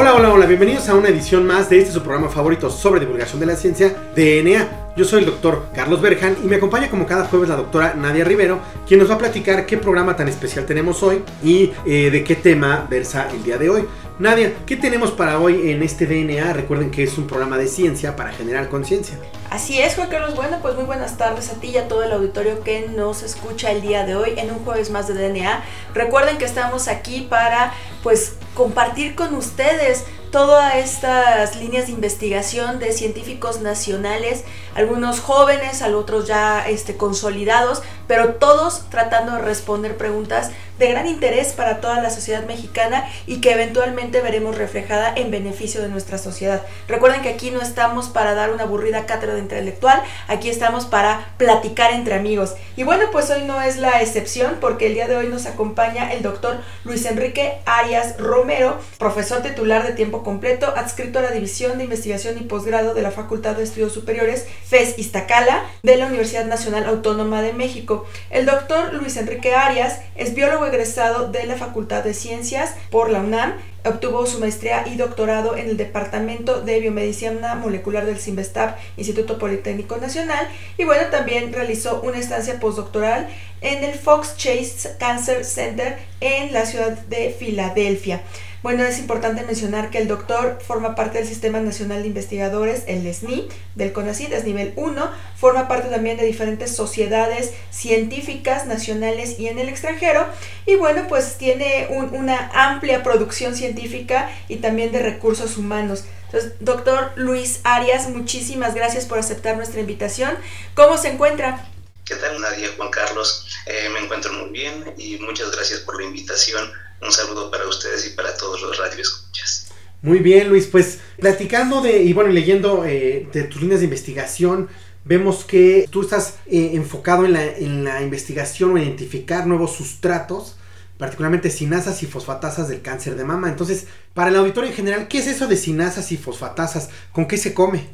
Hola, 0.00 0.14
hola, 0.14 0.32
hola, 0.32 0.46
bienvenidos 0.46 0.88
a 0.88 0.94
una 0.94 1.10
edición 1.10 1.46
más 1.46 1.68
de 1.68 1.78
este 1.78 1.92
su 1.92 2.02
programa 2.02 2.30
favorito 2.30 2.70
sobre 2.70 3.00
divulgación 3.00 3.38
de 3.38 3.44
la 3.44 3.54
ciencia, 3.54 3.94
DNA. 4.16 4.94
Yo 4.96 5.04
soy 5.04 5.18
el 5.20 5.26
doctor 5.26 5.66
Carlos 5.74 6.00
Berjan 6.00 6.38
y 6.42 6.46
me 6.46 6.56
acompaña 6.56 6.88
como 6.88 7.06
cada 7.06 7.26
jueves 7.26 7.50
la 7.50 7.56
doctora 7.56 7.92
Nadia 7.92 8.24
Rivero, 8.24 8.60
quien 8.88 8.98
nos 8.98 9.10
va 9.10 9.16
a 9.16 9.18
platicar 9.18 9.66
qué 9.66 9.76
programa 9.76 10.16
tan 10.16 10.26
especial 10.26 10.64
tenemos 10.64 11.02
hoy 11.02 11.22
y 11.44 11.72
eh, 11.84 12.10
de 12.10 12.24
qué 12.24 12.34
tema 12.34 12.86
versa 12.88 13.28
el 13.30 13.42
día 13.42 13.58
de 13.58 13.68
hoy. 13.68 13.84
Nadia, 14.18 14.54
¿qué 14.66 14.76
tenemos 14.76 15.10
para 15.10 15.38
hoy 15.38 15.70
en 15.70 15.82
este 15.82 16.06
DNA? 16.06 16.54
Recuerden 16.54 16.90
que 16.90 17.02
es 17.02 17.18
un 17.18 17.26
programa 17.26 17.58
de 17.58 17.68
ciencia 17.68 18.16
para 18.16 18.32
generar 18.32 18.68
conciencia. 18.68 19.18
Así 19.50 19.80
es, 19.80 19.96
Juan 19.96 20.08
Carlos. 20.08 20.34
Bueno, 20.34 20.58
pues 20.62 20.76
muy 20.76 20.84
buenas 20.84 21.16
tardes 21.16 21.50
a 21.50 21.54
ti 21.54 21.68
y 21.68 21.78
a 21.78 21.88
todo 21.88 22.02
el 22.04 22.12
auditorio 22.12 22.62
que 22.62 22.88
nos 22.88 23.22
escucha 23.22 23.70
el 23.70 23.80
día 23.82 24.04
de 24.04 24.16
hoy 24.16 24.34
en 24.36 24.50
un 24.50 24.58
jueves 24.58 24.90
más 24.90 25.08
de 25.08 25.14
DNA. 25.14 25.64
Recuerden 25.94 26.38
que 26.38 26.44
estamos 26.44 26.88
aquí 26.88 27.26
para 27.30 27.72
pues 28.02 28.34
compartir 28.54 29.14
con 29.14 29.34
ustedes 29.34 30.04
todas 30.30 30.76
estas 30.76 31.56
líneas 31.56 31.86
de 31.86 31.92
investigación 31.92 32.78
de 32.78 32.92
científicos 32.92 33.60
nacionales, 33.60 34.44
algunos 34.74 35.20
jóvenes, 35.20 35.82
otros 35.82 36.26
ya 36.26 36.68
este, 36.68 36.96
consolidados, 36.96 37.82
pero 38.06 38.34
todos 38.34 38.88
tratando 38.90 39.32
de 39.32 39.42
responder 39.42 39.96
preguntas 39.96 40.50
de 40.80 40.88
gran 40.88 41.06
interés 41.06 41.52
para 41.52 41.80
toda 41.80 42.00
la 42.00 42.08
sociedad 42.08 42.44
mexicana 42.46 43.06
y 43.26 43.42
que 43.42 43.52
eventualmente 43.52 44.22
veremos 44.22 44.56
reflejada 44.56 45.12
en 45.14 45.30
beneficio 45.30 45.82
de 45.82 45.88
nuestra 45.88 46.16
sociedad. 46.16 46.62
Recuerden 46.88 47.20
que 47.20 47.28
aquí 47.28 47.50
no 47.50 47.60
estamos 47.60 48.08
para 48.08 48.34
dar 48.34 48.50
una 48.50 48.62
aburrida 48.62 49.04
cátedra 49.04 49.38
intelectual, 49.38 50.02
aquí 50.26 50.48
estamos 50.48 50.86
para 50.86 51.34
platicar 51.36 51.92
entre 51.92 52.14
amigos. 52.14 52.54
Y 52.76 52.84
bueno, 52.84 53.04
pues 53.12 53.28
hoy 53.28 53.42
no 53.42 53.60
es 53.60 53.76
la 53.76 54.00
excepción 54.00 54.56
porque 54.58 54.86
el 54.86 54.94
día 54.94 55.06
de 55.06 55.16
hoy 55.16 55.28
nos 55.28 55.44
acompaña 55.44 56.14
el 56.14 56.22
doctor 56.22 56.56
Luis 56.84 57.04
Enrique 57.04 57.58
Arias 57.66 58.16
Romero, 58.16 58.78
profesor 58.98 59.42
titular 59.42 59.86
de 59.86 59.92
tiempo 59.92 60.22
completo, 60.22 60.72
adscrito 60.74 61.18
a 61.18 61.22
la 61.22 61.30
División 61.30 61.76
de 61.76 61.84
Investigación 61.84 62.38
y 62.38 62.44
Posgrado 62.44 62.94
de 62.94 63.02
la 63.02 63.10
Facultad 63.10 63.54
de 63.54 63.64
Estudios 63.64 63.92
Superiores 63.92 64.46
FES 64.66 64.98
Iztacala 64.98 65.62
de 65.82 65.96
la 65.96 66.06
Universidad 66.06 66.46
Nacional 66.46 66.86
Autónoma 66.86 67.42
de 67.42 67.52
México. 67.52 68.06
El 68.30 68.46
doctor 68.46 68.94
Luis 68.94 69.18
Enrique 69.18 69.54
Arias 69.54 70.00
es 70.16 70.32
biólogo 70.34 70.69
egresado 70.70 71.30
de 71.30 71.44
la 71.44 71.56
Facultad 71.56 72.02
de 72.02 72.14
Ciencias 72.14 72.74
por 72.90 73.10
la 73.10 73.20
UNAM. 73.20 73.54
Obtuvo 73.84 74.26
su 74.26 74.38
maestría 74.40 74.86
y 74.86 74.96
doctorado 74.96 75.56
en 75.56 75.68
el 75.68 75.76
Departamento 75.76 76.60
de 76.60 76.80
Biomedicina 76.80 77.54
Molecular 77.54 78.04
del 78.04 78.18
CIMBESTAB, 78.18 78.76
Instituto 78.96 79.38
Politécnico 79.38 79.96
Nacional. 79.96 80.48
Y 80.76 80.84
bueno, 80.84 81.04
también 81.10 81.52
realizó 81.52 82.00
una 82.02 82.18
estancia 82.18 82.60
postdoctoral 82.60 83.28
en 83.60 83.84
el 83.84 83.94
Fox 83.94 84.36
Chase 84.36 84.96
Cancer 84.98 85.44
Center 85.44 85.98
en 86.20 86.52
la 86.52 86.66
ciudad 86.66 86.92
de 87.06 87.34
Filadelfia. 87.38 88.22
Bueno, 88.62 88.84
es 88.84 88.98
importante 88.98 89.42
mencionar 89.42 89.88
que 89.88 89.96
el 89.96 90.06
doctor 90.06 90.58
forma 90.60 90.94
parte 90.94 91.16
del 91.16 91.26
Sistema 91.26 91.60
Nacional 91.60 92.02
de 92.02 92.08
Investigadores, 92.08 92.82
el 92.86 93.12
SNI, 93.12 93.48
del 93.74 93.92
CONACYT, 93.94 94.32
es 94.32 94.44
nivel 94.44 94.74
1, 94.76 95.10
forma 95.34 95.66
parte 95.66 95.88
también 95.88 96.18
de 96.18 96.26
diferentes 96.26 96.76
sociedades 96.76 97.52
científicas 97.70 98.66
nacionales 98.66 99.38
y 99.38 99.48
en 99.48 99.58
el 99.58 99.70
extranjero, 99.70 100.26
y 100.66 100.74
bueno, 100.74 101.06
pues 101.08 101.38
tiene 101.38 101.88
una 101.90 102.50
amplia 102.52 103.02
producción 103.02 103.56
científica 103.56 104.30
y 104.46 104.56
también 104.56 104.92
de 104.92 105.00
recursos 105.00 105.56
humanos. 105.56 106.04
Entonces, 106.26 106.52
doctor 106.60 107.12
Luis 107.16 107.60
Arias, 107.64 108.10
muchísimas 108.10 108.74
gracias 108.74 109.06
por 109.06 109.18
aceptar 109.18 109.56
nuestra 109.56 109.80
invitación. 109.80 110.36
¿Cómo 110.74 110.98
se 110.98 111.08
encuentra? 111.08 111.66
¿Qué 112.04 112.14
tal, 112.16 112.40
Nadia, 112.40 112.68
Juan 112.76 112.90
Carlos? 112.90 113.49
Eh, 113.66 113.88
me 113.92 114.00
encuentro 114.00 114.32
muy 114.32 114.50
bien 114.50 114.94
y 114.96 115.18
muchas 115.18 115.50
gracias 115.50 115.80
por 115.80 116.00
la 116.00 116.06
invitación 116.06 116.70
un 117.02 117.12
saludo 117.12 117.50
para 117.50 117.66
ustedes 117.66 118.06
y 118.06 118.10
para 118.10 118.36
todos 118.36 118.60
los 118.60 118.76
radioescuchas. 118.76 119.68
Muy 120.02 120.18
bien, 120.18 120.48
Luis, 120.48 120.66
pues 120.66 120.98
platicando 121.18 121.80
de, 121.80 122.02
y 122.02 122.12
bueno, 122.12 122.30
leyendo 122.30 122.84
eh, 122.84 123.28
de 123.32 123.44
tus 123.44 123.60
líneas 123.60 123.80
de 123.80 123.84
investigación, 123.84 124.68
vemos 125.04 125.44
que 125.44 125.86
tú 125.90 126.02
estás 126.02 126.36
eh, 126.46 126.70
enfocado 126.74 127.24
en 127.24 127.32
la, 127.32 127.44
en 127.44 127.84
la 127.84 128.02
investigación 128.02 128.72
o 128.72 128.78
identificar 128.78 129.46
nuevos 129.46 129.72
sustratos, 129.72 130.56
particularmente 130.98 131.50
sinasas 131.50 132.02
y 132.02 132.06
fosfatasas 132.06 132.68
del 132.68 132.82
cáncer 132.82 133.16
de 133.16 133.24
mama. 133.24 133.48
Entonces, 133.48 133.86
para 134.14 134.30
el 134.30 134.36
auditorio 134.36 134.70
en 134.70 134.76
general, 134.76 135.08
¿qué 135.08 135.18
es 135.18 135.26
eso 135.26 135.46
de 135.46 135.56
sinasas 135.56 136.12
y 136.12 136.16
fosfatasas? 136.16 136.90
¿Con 137.12 137.26
qué 137.26 137.36
se 137.36 137.54
come? 137.54 137.88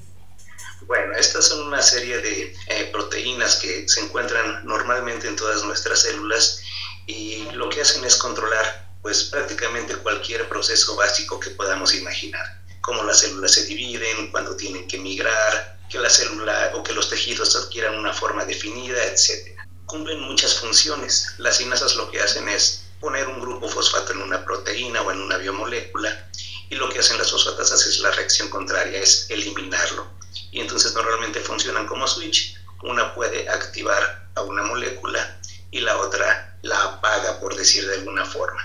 Bueno, 0.87 1.15
estas 1.15 1.47
son 1.47 1.67
una 1.67 1.83
serie 1.83 2.19
de 2.19 2.55
eh, 2.69 2.89
proteínas 2.93 3.57
que 3.57 3.89
se 3.89 4.01
encuentran 4.01 4.65
normalmente 4.65 5.27
en 5.27 5.35
todas 5.35 5.65
nuestras 5.65 6.03
células 6.03 6.63
y 7.07 7.51
lo 7.53 7.69
que 7.69 7.81
hacen 7.81 8.05
es 8.05 8.17
controlar 8.17 8.87
pues 9.03 9.25
prácticamente 9.25 9.97
cualquier 9.97 10.49
proceso 10.49 10.97
básico 10.97 11.41
que 11.41 11.51
podamos 11.51 11.95
imaginar, 11.95 12.63
cómo 12.81 13.03
las 13.05 13.21
células 13.21 13.53
se 13.53 13.65
dividen, 13.67 14.31
cuando 14.31 14.57
tienen 14.57 14.87
que 14.87 14.99
migrar, 14.99 15.79
que 15.89 15.99
la 15.99 16.11
célula 16.11 16.73
o 16.75 16.83
que 16.83 16.93
los 16.93 17.09
tejidos 17.09 17.55
adquieran 17.57 17.97
una 17.97 18.13
forma 18.13 18.45
definida, 18.45 19.05
etc. 19.05 19.59
Cumplen 19.87 20.21
muchas 20.21 20.55
funciones. 20.55 21.35
Las 21.39 21.59
sinasas 21.59 21.95
lo 21.95 22.11
que 22.11 22.21
hacen 22.21 22.49
es 22.49 22.85
poner 23.01 23.29
un 23.29 23.41
grupo 23.41 23.69
fosfato 23.69 24.13
en 24.13 24.23
una 24.23 24.45
proteína 24.45 25.03
o 25.03 25.13
en 25.13 25.21
una 25.21 25.37
biomolécula 25.37 26.29
y 26.69 26.75
lo 26.77 26.89
que 26.89 26.99
hacen 26.99 27.19
las 27.19 27.31
fosfatasas 27.31 27.87
es 27.87 28.01
la 28.01 28.11
reacción 28.11 28.49
contraria, 28.49 29.01
es 29.01 29.27
eliminarlo. 29.31 30.07
Y 30.51 30.61
entonces 30.61 30.95
normalmente 30.95 31.41
funcionan 31.41 31.87
como 31.87 32.07
switch. 32.07 32.57
Una 32.83 33.15
puede 33.15 33.49
activar 33.49 34.29
a 34.35 34.43
una 34.43 34.63
molécula 34.63 35.39
y 35.71 35.81
la 35.81 35.97
otra 35.99 36.59
la 36.63 36.83
apaga, 36.83 37.41
por 37.41 37.57
decir 37.57 37.87
de 37.87 37.97
alguna 37.97 38.25
forma. 38.25 38.61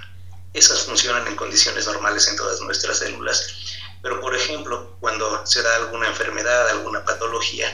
Esas 0.54 0.82
funcionan 0.82 1.28
en 1.28 1.36
condiciones 1.36 1.86
normales 1.86 2.28
en 2.28 2.36
todas 2.36 2.60
nuestras 2.62 3.00
células. 3.00 3.48
Pero, 4.02 4.20
por 4.20 4.36
ejemplo, 4.36 4.98
cuando 5.00 5.46
se 5.46 5.62
da 5.62 5.76
alguna 5.76 6.08
enfermedad, 6.08 6.70
alguna 6.70 7.06
patología, 7.06 7.68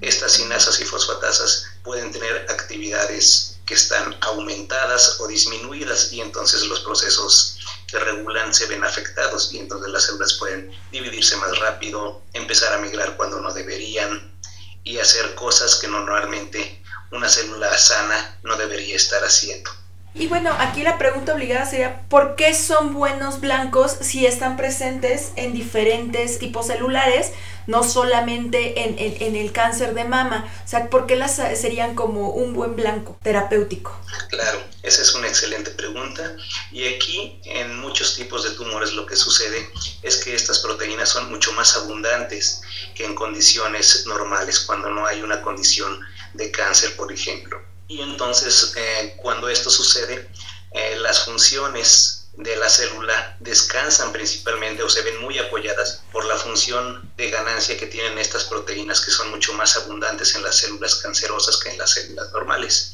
estas 0.00 0.32
sinasas 0.32 0.80
y 0.80 0.84
fosfatasas 0.84 1.66
pueden 1.82 2.10
tener 2.10 2.46
actividades 2.48 3.53
que 3.66 3.74
están 3.74 4.16
aumentadas 4.20 5.20
o 5.20 5.26
disminuidas 5.26 6.12
y 6.12 6.20
entonces 6.20 6.62
los 6.66 6.80
procesos 6.80 7.58
que 7.86 7.98
regulan 7.98 8.52
se 8.52 8.66
ven 8.66 8.84
afectados 8.84 9.52
y 9.52 9.58
entonces 9.58 9.90
las 9.90 10.04
células 10.04 10.34
pueden 10.34 10.70
dividirse 10.90 11.36
más 11.36 11.58
rápido, 11.58 12.22
empezar 12.32 12.72
a 12.72 12.78
migrar 12.78 13.16
cuando 13.16 13.40
no 13.40 13.52
deberían 13.52 14.34
y 14.82 14.98
hacer 14.98 15.34
cosas 15.34 15.76
que 15.76 15.88
normalmente 15.88 16.82
una 17.10 17.28
célula 17.28 17.76
sana 17.78 18.38
no 18.42 18.56
debería 18.56 18.96
estar 18.96 19.22
haciendo. 19.24 19.70
Y 20.16 20.28
bueno, 20.28 20.54
aquí 20.60 20.84
la 20.84 20.96
pregunta 20.96 21.34
obligada 21.34 21.66
sería, 21.66 22.02
¿por 22.08 22.36
qué 22.36 22.54
son 22.54 22.94
buenos 22.94 23.40
blancos 23.40 23.96
si 24.00 24.26
están 24.26 24.56
presentes 24.56 25.32
en 25.34 25.52
diferentes 25.52 26.38
tipos 26.38 26.68
celulares, 26.68 27.32
no 27.66 27.82
solamente 27.82 28.84
en, 28.84 29.34
el 29.34 29.50
cáncer 29.50 29.92
de 29.92 30.04
mama? 30.04 30.48
O 30.64 30.68
sea, 30.68 30.88
¿por 30.88 31.06
qué 31.06 31.16
las 31.16 31.34
serían 31.34 31.96
como 31.96 32.28
un 32.28 32.54
buen 32.54 32.76
blanco 32.76 33.18
terapéutico? 33.24 33.98
Claro, 34.28 34.62
esa 34.84 35.02
es 35.02 35.12
una 35.16 35.26
excelente 35.26 35.72
pregunta. 35.72 36.36
Y 36.70 36.86
aquí, 36.94 37.40
en 37.44 37.80
muchos 37.80 38.14
tipos 38.14 38.44
de 38.44 38.50
tumores, 38.50 38.92
lo 38.92 39.06
que 39.06 39.16
sucede 39.16 39.68
es 40.04 40.18
que 40.18 40.36
estas 40.36 40.60
proteínas 40.60 41.08
son 41.08 41.28
mucho 41.28 41.52
más 41.54 41.76
abundantes 41.76 42.62
que 42.94 43.04
en 43.04 43.16
condiciones 43.16 44.06
normales, 44.06 44.60
cuando 44.60 44.90
no 44.90 45.06
hay 45.06 45.22
una 45.22 45.42
condición 45.42 45.98
de 46.34 46.52
cáncer, 46.52 46.94
por 46.94 47.10
ejemplo. 47.12 47.73
Y 47.88 48.00
entonces, 48.00 48.72
eh, 48.76 49.14
cuando 49.20 49.48
esto 49.48 49.70
sucede, 49.70 50.30
eh, 50.72 50.96
las 50.98 51.24
funciones 51.24 52.24
de 52.36 52.56
la 52.56 52.68
célula 52.68 53.36
descansan 53.38 54.12
principalmente 54.12 54.82
o 54.82 54.88
se 54.88 55.02
ven 55.02 55.20
muy 55.20 55.38
apoyadas 55.38 56.02
por 56.10 56.24
la 56.24 56.36
función 56.36 57.08
de 57.16 57.30
ganancia 57.30 57.76
que 57.76 57.86
tienen 57.86 58.18
estas 58.18 58.44
proteínas 58.44 59.00
que 59.00 59.12
son 59.12 59.30
mucho 59.30 59.52
más 59.54 59.76
abundantes 59.76 60.34
en 60.34 60.42
las 60.42 60.56
células 60.56 60.96
cancerosas 60.96 61.58
que 61.58 61.70
en 61.70 61.78
las 61.78 61.92
células 61.92 62.32
normales. 62.32 62.92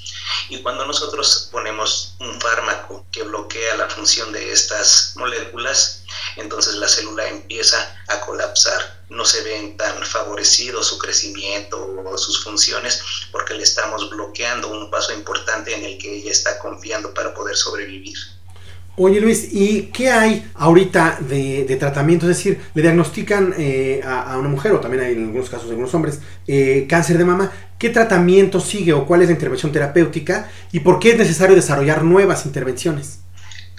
Y 0.50 0.62
cuando 0.62 0.84
nosotros 0.86 1.48
ponemos 1.50 2.14
un 2.18 2.38
fármaco 2.40 3.06
que 3.10 3.22
bloquea 3.22 3.76
la 3.76 3.88
función 3.88 4.30
de 4.32 4.52
estas 4.52 5.12
moléculas, 5.16 5.99
entonces 6.36 6.74
la 6.74 6.88
célula 6.88 7.28
empieza 7.28 7.76
a 8.08 8.20
colapsar. 8.20 9.00
No 9.08 9.24
se 9.24 9.42
ven 9.42 9.76
tan 9.76 10.04
favorecidos 10.04 10.86
su 10.86 10.98
crecimiento 10.98 12.02
o 12.04 12.16
sus 12.16 12.44
funciones 12.44 13.02
porque 13.32 13.54
le 13.54 13.62
estamos 13.62 14.08
bloqueando 14.10 14.70
un 14.70 14.90
paso 14.90 15.12
importante 15.12 15.74
en 15.74 15.84
el 15.84 15.98
que 15.98 16.16
ella 16.16 16.30
está 16.30 16.58
confiando 16.58 17.12
para 17.12 17.34
poder 17.34 17.56
sobrevivir. 17.56 18.16
Oye 19.02 19.20
Luis, 19.20 19.48
¿y 19.52 19.84
qué 19.94 20.10
hay 20.10 20.50
ahorita 20.54 21.20
de, 21.20 21.76
tratamiento? 21.78 22.28
Es 22.28 22.36
decir, 22.36 22.60
le 22.74 22.82
diagnostican 22.82 23.54
eh, 23.56 24.02
a, 24.04 24.36
una 24.36 24.48
mujer, 24.48 24.72
o 24.72 24.80
también 24.80 25.02
hay 25.02 25.12
en 25.12 25.24
algunos 25.24 25.48
casos 25.48 25.66
de 25.66 25.70
algunos 25.70 25.94
hombres, 25.94 26.20
eh, 26.46 26.86
cáncer 26.88 27.16
de 27.16 27.24
mama. 27.24 27.50
¿Qué 27.78 27.88
tratamiento 27.88 28.60
sigue 28.60 28.92
o 28.92 29.06
cuál 29.06 29.22
es 29.22 29.28
la 29.28 29.34
intervención 29.34 29.72
terapéutica? 29.72 30.50
¿Y 30.70 30.80
por 30.80 30.98
qué 30.98 31.12
es 31.12 31.18
necesario 31.18 31.56
desarrollar 31.56 32.04
nuevas 32.04 32.44
intervenciones? 32.44 33.20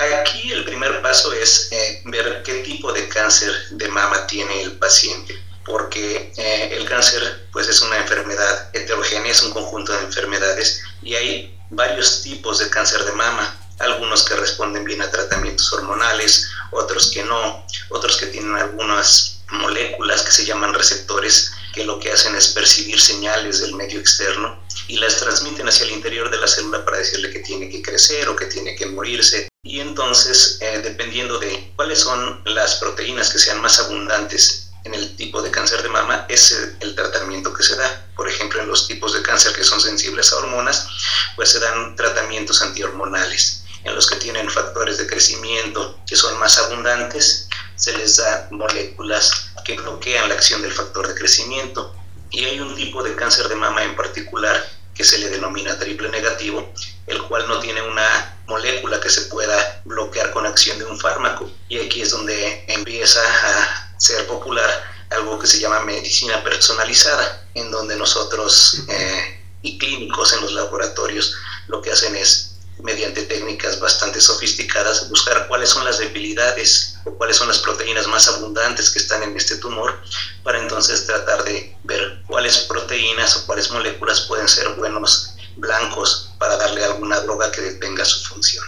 Aquí 0.02 0.52
el 0.52 0.66
primer 0.66 1.02
paso 1.02 1.32
es 1.34 1.68
eh, 1.72 2.02
ver 2.06 2.42
qué 2.44 2.56
tipo 2.64 2.92
de 2.92 3.08
cáncer 3.08 3.54
de 3.72 3.88
mama 3.88 4.26
tiene 4.28 4.62
el 4.62 4.74
paciente, 4.78 5.40
porque 5.66 6.34
el 6.36 6.86
cáncer 6.86 7.48
pues 7.52 7.68
es 7.68 7.82
una 7.82 7.98
enfermedad 7.98 8.70
heterogénea, 8.74 9.32
es 9.32 9.44
un 9.44 9.52
conjunto 9.52 9.94
de 9.94 10.06
enfermedades 10.06 10.82
y 11.04 11.16
hay 11.16 11.60
varios 11.70 12.22
tipos 12.24 12.60
de 12.60 12.70
cáncer 12.70 13.04
de 13.06 13.12
mama 13.14 13.58
algunos 13.82 14.24
que 14.24 14.36
responden 14.36 14.84
bien 14.84 15.02
a 15.02 15.12
tratamientos 15.12 15.72
hormonales, 15.74 16.50
otros 16.72 17.12
que 17.12 17.24
no, 17.24 17.66
otros 17.90 18.18
que 18.18 18.28
tienen 18.28 18.56
algunas 18.56 19.42
moléculas 19.50 20.24
que 20.24 20.32
se 20.32 20.46
llaman 20.46 20.74
receptores 20.74 21.52
que 21.74 21.84
lo 21.84 22.00
que 22.00 22.12
hacen 22.12 22.36
es 22.36 22.50
percibir 22.50 23.00
señales 23.00 23.62
del 23.62 23.76
medio 23.76 24.00
externo 24.00 24.62
y 24.88 24.98
las 24.98 25.18
transmiten 25.18 25.68
hacia 25.68 25.86
el 25.86 25.92
interior 25.92 26.30
de 26.30 26.38
la 26.38 26.48
célula 26.48 26.84
para 26.86 26.98
decirle 26.98 27.32
que 27.32 27.40
tiene 27.40 27.70
que 27.70 27.82
crecer 27.82 28.28
o 28.30 28.36
que 28.36 28.46
tiene 28.46 28.76
que 28.76 28.86
morirse. 28.86 29.51
Y 29.64 29.80
entonces, 29.80 30.58
eh, 30.60 30.82
dependiendo 30.84 31.38
de 31.38 31.72
cuáles 31.76 32.00
son 32.00 32.42
las 32.46 32.76
proteínas 32.76 33.30
que 33.30 33.38
sean 33.38 33.62
más 33.62 33.80
abundantes 33.80 34.72
en 34.86 34.96
el 34.96 35.16
tipo 35.16 35.40
de 35.44 35.52
cáncer 35.52 35.84
de 35.84 35.90
mama, 35.90 36.26
es 36.30 36.52
el 36.80 36.96
tratamiento 36.96 37.54
que 37.54 37.62
se 37.62 37.76
da. 37.76 38.08
Por 38.16 38.28
ejemplo, 38.28 38.60
en 38.60 38.68
los 38.68 38.88
tipos 38.88 39.14
de 39.14 39.22
cáncer 39.22 39.54
que 39.54 39.64
son 39.64 39.80
sensibles 39.80 40.34
a 40.34 40.38
hormonas, 40.38 40.88
pues 41.36 41.52
se 41.52 41.60
dan 41.60 41.96
tratamientos 41.96 42.64
antihormonales 42.64 43.64
en 43.84 43.94
los 43.94 44.08
que 44.08 44.16
tienen 44.16 44.50
factores 44.50 44.98
de 44.98 45.06
crecimiento 45.06 46.00
que 46.08 46.16
son 46.16 46.40
más 46.40 46.58
abundantes, 46.58 47.48
se 47.76 47.96
les 47.96 48.18
da 48.18 48.48
moléculas 48.50 49.52
que 49.64 49.76
bloquean 49.76 50.28
la 50.28 50.36
acción 50.36 50.64
del 50.64 50.74
factor 50.74 51.08
de 51.08 51.14
crecimiento. 51.14 51.96
Y 52.32 52.46
hay 52.46 52.60
un 52.60 52.76
tipo 52.76 53.04
de 53.04 53.16
cáncer 53.16 53.48
de 53.48 53.56
mama 53.56 53.84
en 53.84 53.96
particular 53.96 54.81
se 55.04 55.20
le 55.20 55.30
denomina 55.30 55.78
triple 55.78 56.10
negativo, 56.10 56.72
el 57.08 57.22
cual 57.24 57.48
no 57.48 57.60
tiene 57.60 57.82
una 57.82 58.38
molécula 58.48 59.00
que 59.00 59.10
se 59.10 59.24
pueda 59.24 59.82
bloquear 59.86 60.32
con 60.32 60.46
acción 60.46 60.78
de 60.80 60.86
un 60.86 61.00
fármaco. 61.00 61.50
Y 61.70 61.80
aquí 61.80 62.02
es 62.02 62.12
donde 62.12 62.66
empieza 62.68 63.22
a 63.22 63.94
ser 63.98 64.28
popular 64.28 64.70
algo 65.10 65.40
que 65.40 65.48
se 65.48 65.60
llama 65.60 65.82
medicina 65.82 66.44
personalizada, 66.44 67.46
en 67.54 67.70
donde 67.72 67.96
nosotros 67.96 68.84
eh, 68.88 69.42
y 69.62 69.78
clínicos 69.78 70.34
en 70.34 70.42
los 70.42 70.54
laboratorios 70.54 71.36
lo 71.68 71.82
que 71.82 71.92
hacen 71.92 72.16
es 72.16 72.51
mediante 72.84 73.24
técnicas 73.24 73.80
bastante 73.80 74.20
sofisticadas, 74.20 75.10
buscar 75.10 75.48
cuáles 75.48 75.70
son 75.70 75.86
las 75.86 76.00
debilidades 76.00 76.96
o 77.06 77.12
cuáles 77.12 77.38
son 77.38 77.48
las 77.48 77.60
proteínas 77.60 78.08
más 78.08 78.28
abundantes 78.28 78.90
que 78.90 79.00
están 79.00 79.24
en 79.24 79.36
este 79.36 79.58
tumor, 79.58 80.02
para 80.44 80.60
entonces 80.60 81.06
tratar 81.06 81.44
de 81.44 81.76
ver 81.84 82.22
cuáles 82.28 82.58
proteínas 82.60 83.36
o 83.38 83.46
cuáles 83.46 83.72
moléculas 83.72 84.22
pueden 84.22 84.48
ser 84.48 84.70
buenos 84.70 85.36
blancos 85.58 86.32
para 86.38 86.58
darle 86.58 86.84
alguna 86.84 87.20
droga 87.22 87.52
que 87.52 87.62
detenga 87.62 88.06
su 88.06 88.24
función. 88.26 88.66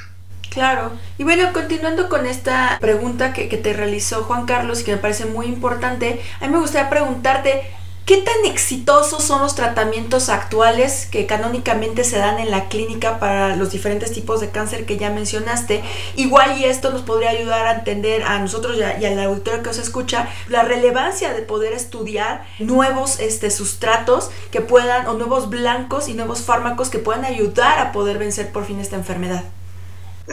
Claro. 0.49 0.91
Y 1.17 1.23
bueno, 1.23 1.51
continuando 1.51 2.09
con 2.09 2.27
esta 2.27 2.77
pregunta 2.79 3.33
que, 3.33 3.49
que 3.49 3.57
te 3.57 3.73
realizó 3.73 4.23
Juan 4.23 4.45
Carlos 4.45 4.83
que 4.83 4.91
me 4.91 4.97
parece 4.97 5.25
muy 5.25 5.47
importante, 5.47 6.23
a 6.39 6.45
mí 6.45 6.53
me 6.53 6.59
gustaría 6.59 6.91
preguntarte, 6.91 7.73
¿Qué 8.05 8.17
tan 8.17 8.43
exitosos 8.43 9.23
son 9.23 9.41
los 9.41 9.55
tratamientos 9.55 10.27
actuales 10.27 11.05
que 11.09 11.25
canónicamente 11.25 12.03
se 12.03 12.17
dan 12.17 12.37
en 12.37 12.51
la 12.51 12.67
clínica 12.67 13.17
para 13.17 13.55
los 13.55 13.71
diferentes 13.71 14.11
tipos 14.11 14.41
de 14.41 14.49
cáncer 14.49 14.85
que 14.85 14.97
ya 14.97 15.09
mencionaste? 15.09 15.81
Igual 16.17 16.57
y 16.59 16.65
esto 16.65 16.91
nos 16.91 17.03
podría 17.03 17.29
ayudar 17.29 17.65
a 17.65 17.75
entender 17.75 18.23
a 18.23 18.39
nosotros 18.39 18.75
y, 18.77 19.05
al 19.05 19.19
auditorio 19.21 19.63
que 19.63 19.69
os 19.69 19.77
escucha 19.77 20.27
la 20.49 20.63
relevancia 20.63 21.33
de 21.33 21.43
poder 21.43 21.71
estudiar 21.71 22.45
nuevos 22.59 23.21
este, 23.21 23.49
sustratos 23.49 24.31
que 24.51 24.59
puedan, 24.59 25.07
o 25.07 25.13
nuevos 25.13 25.49
blancos 25.49 26.09
y 26.09 26.13
nuevos 26.13 26.41
fármacos 26.41 26.89
que 26.89 26.99
puedan 26.99 27.23
ayudar 27.23 27.79
a 27.79 27.93
poder 27.93 28.17
vencer 28.17 28.51
por 28.51 28.65
fin 28.65 28.81
esta 28.81 28.97
enfermedad. 28.97 29.45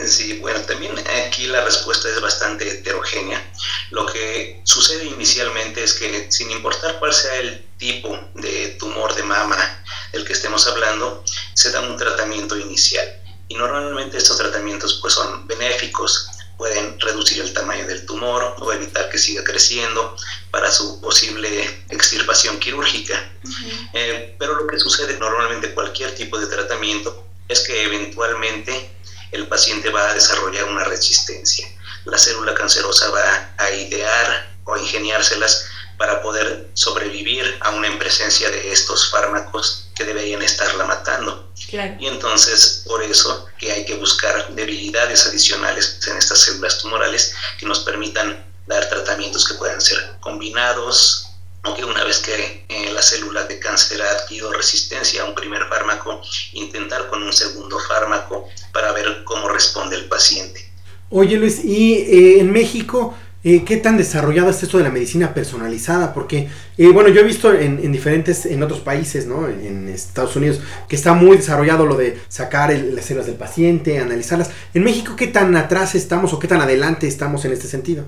Sí, 0.05 0.39
bueno, 0.39 0.61
también 0.61 0.97
aquí 1.27 1.47
la 1.47 1.65
respuesta 1.65 2.07
es 2.07 2.21
bastante 2.21 2.69
heterogénea. 2.69 3.51
Lo 3.89 4.05
que 4.05 4.61
sucede 4.63 5.05
inicialmente 5.05 5.83
es 5.83 5.93
que 5.93 6.31
sin 6.31 6.49
importar 6.49 6.97
cuál 6.99 7.13
sea 7.13 7.35
el 7.35 7.65
tipo 7.77 8.17
de 8.35 8.77
tumor 8.79 9.13
de 9.15 9.23
mama 9.23 9.83
del 10.13 10.25
que 10.25 10.33
estemos 10.33 10.65
hablando, 10.67 11.23
se 11.53 11.71
da 11.71 11.81
un 11.81 11.97
tratamiento 11.97 12.57
inicial. 12.57 13.05
Y 13.49 13.55
normalmente 13.55 14.17
estos 14.17 14.37
tratamientos 14.37 14.99
pues 15.01 15.13
son 15.13 15.45
benéficos, 15.45 16.29
pueden 16.57 16.97
reducir 16.99 17.41
el 17.41 17.53
tamaño 17.53 17.85
del 17.85 18.05
tumor 18.05 18.55
o 18.59 18.71
evitar 18.71 19.09
que 19.09 19.17
siga 19.17 19.43
creciendo 19.43 20.15
para 20.51 20.71
su 20.71 21.01
posible 21.01 21.83
extirpación 21.89 22.59
quirúrgica. 22.59 23.29
Eh, 23.93 24.35
pero 24.39 24.55
lo 24.55 24.67
que 24.67 24.79
sucede 24.79 25.17
normalmente 25.17 25.73
cualquier 25.73 26.15
tipo 26.15 26.39
de 26.39 26.47
tratamiento 26.47 27.27
es 27.49 27.59
que 27.61 27.83
eventualmente 27.83 28.89
el 29.31 29.47
paciente 29.47 29.89
va 29.89 30.09
a 30.09 30.13
desarrollar 30.13 30.65
una 30.65 30.83
resistencia. 30.83 31.67
La 32.05 32.17
célula 32.17 32.53
cancerosa 32.53 33.09
va 33.09 33.53
a 33.57 33.71
idear 33.71 34.55
o 34.65 34.77
ingeniárselas 34.77 35.65
para 35.97 36.21
poder 36.21 36.69
sobrevivir 36.73 37.57
aún 37.61 37.85
en 37.85 37.99
presencia 37.99 38.49
de 38.49 38.71
estos 38.71 39.11
fármacos 39.11 39.87
que 39.95 40.03
deberían 40.03 40.41
estarla 40.41 40.85
matando. 40.85 41.51
Y 41.99 42.07
entonces, 42.07 42.83
por 42.87 43.03
eso 43.03 43.45
que 43.59 43.71
hay 43.71 43.85
que 43.85 43.95
buscar 43.95 44.53
debilidades 44.55 45.27
adicionales 45.27 45.99
en 46.07 46.17
estas 46.17 46.39
células 46.39 46.79
tumorales 46.79 47.35
que 47.59 47.67
nos 47.67 47.81
permitan 47.81 48.43
dar 48.65 48.89
tratamientos 48.89 49.47
que 49.47 49.53
puedan 49.55 49.79
ser 49.79 50.17
combinados, 50.21 51.30
aunque 51.63 51.85
una 51.85 52.03
vez 52.03 52.19
que 52.19 52.65
eh, 52.67 52.91
la 52.93 53.01
célula 53.01 53.43
de 53.43 53.59
cáncer 53.59 54.01
ha 54.01 54.11
adquirido 54.11 54.51
resistencia 54.51 55.21
a 55.21 55.25
un 55.25 55.35
primer 55.35 55.65
fármaco, 55.67 56.21
intentar 56.53 57.07
con 57.07 57.21
un 57.21 57.33
segundo 57.33 57.79
fármaco 57.79 58.47
para 58.73 58.91
ver 58.93 59.23
cómo 59.25 59.47
responde 59.47 59.95
el 59.95 60.05
paciente. 60.05 60.65
Oye 61.09 61.37
Luis, 61.37 61.63
¿y 61.63 61.93
eh, 61.93 62.39
en 62.39 62.51
México 62.51 63.13
eh, 63.43 63.63
qué 63.63 63.77
tan 63.77 63.97
desarrollado 63.97 64.49
es 64.49 64.63
esto 64.63 64.77
de 64.77 64.85
la 64.85 64.89
medicina 64.89 65.33
personalizada? 65.33 66.13
Porque, 66.13 66.49
bueno, 66.77 67.09
yo 67.09 67.21
he 67.21 67.23
visto 67.23 67.51
en, 67.51 67.91
diferentes, 67.91 68.45
en 68.45 68.63
otros 68.63 68.79
países, 68.79 69.25
¿no? 69.25 69.47
En, 69.47 69.89
Estados 69.89 70.35
Unidos, 70.35 70.61
que 70.87 70.95
está 70.95 71.13
muy 71.13 71.37
desarrollado 71.37 71.85
lo 71.85 71.95
de 71.95 72.19
sacar 72.29 72.71
las 72.71 73.05
células 73.05 73.27
del 73.27 73.35
paciente, 73.35 73.99
analizarlas. 73.99 74.51
¿En 74.73 74.83
México 74.83 75.15
qué 75.15 75.27
tan 75.27 75.55
atrás 75.57 75.95
estamos 75.95 76.33
o 76.33 76.39
qué 76.39 76.47
tan 76.47 76.61
adelante 76.61 77.07
estamos 77.07 77.43
en 77.45 77.51
este 77.51 77.67
sentido? 77.67 78.05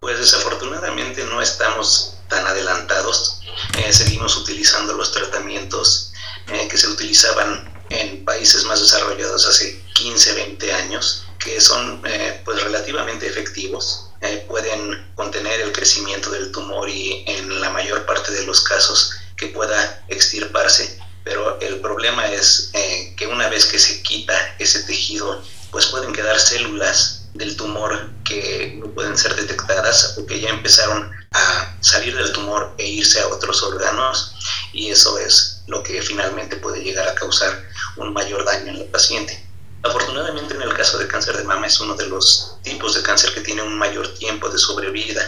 Pues 0.00 0.18
desafortunadamente 0.18 1.24
no 1.24 1.42
estamos 1.42 2.17
tan 2.28 2.46
adelantados. 2.46 3.40
Eh, 3.78 3.92
seguimos 3.92 4.36
utilizando 4.36 4.92
los 4.92 5.12
tratamientos 5.12 6.12
eh, 6.48 6.68
que 6.68 6.76
se 6.76 6.88
utilizaban 6.88 7.72
en 7.90 8.24
países 8.24 8.64
más 8.64 8.80
desarrollados 8.80 9.46
hace 9.46 9.82
15, 9.94 10.34
20 10.34 10.72
años, 10.72 11.24
que 11.38 11.60
son 11.60 12.02
eh, 12.06 12.40
pues 12.44 12.62
relativamente 12.62 13.26
efectivos. 13.26 14.04
pueden 14.46 15.06
contener 15.14 15.60
el 15.60 15.72
crecimiento 15.72 16.30
del 16.30 16.50
tumor 16.50 16.88
y 16.88 17.24
en 17.26 17.60
la 17.60 17.70
mayor 17.70 18.04
parte 18.06 18.32
de 18.32 18.44
los 18.44 18.62
casos 18.62 19.12
que 19.36 19.46
pueda 19.48 20.04
extirparse, 20.08 20.98
pero 21.24 21.60
el 21.60 21.80
problema 21.80 22.26
es 22.26 22.72
que 23.16 23.26
una 23.26 23.48
vez 23.48 23.66
que 23.66 23.78
se 23.78 24.02
quita 24.02 24.34
ese 24.58 24.82
tejido, 24.82 25.40
pues 25.70 25.86
pueden 25.86 26.12
quedar 26.12 26.38
células 26.40 27.18
del 27.34 27.56
tumor 27.56 28.10
que 28.24 28.74
no 28.78 28.90
pueden 28.92 29.16
ser 29.16 29.34
detectadas 29.36 30.16
o 30.18 30.26
que 30.26 30.40
ya 30.40 30.50
empezaron 30.50 31.10
a 31.32 31.76
salir 31.80 32.16
del 32.16 32.32
tumor 32.32 32.74
e 32.78 32.86
irse 32.86 33.20
a 33.20 33.28
otros 33.28 33.62
órganos 33.62 34.34
y 34.72 34.90
eso 34.90 35.18
es 35.18 35.62
lo 35.66 35.82
que 35.82 36.00
finalmente 36.02 36.56
puede 36.56 36.82
llegar 36.82 37.08
a 37.08 37.14
causar 37.14 37.64
un 37.96 38.12
mayor 38.12 38.44
daño 38.44 38.70
en 38.70 38.76
el 38.76 38.84
paciente. 38.86 39.44
Afortunadamente 39.82 40.54
en 40.54 40.62
el 40.62 40.74
caso 40.74 40.98
de 40.98 41.06
cáncer 41.06 41.36
de 41.36 41.44
mama 41.44 41.66
es 41.66 41.78
uno 41.78 41.94
de 41.94 42.06
los 42.06 42.56
tipos 42.62 42.94
de 42.94 43.02
cáncer 43.02 43.32
que 43.32 43.42
tiene 43.42 43.62
un 43.62 43.78
mayor 43.78 44.12
tiempo 44.14 44.48
de 44.48 44.58
sobrevida, 44.58 45.22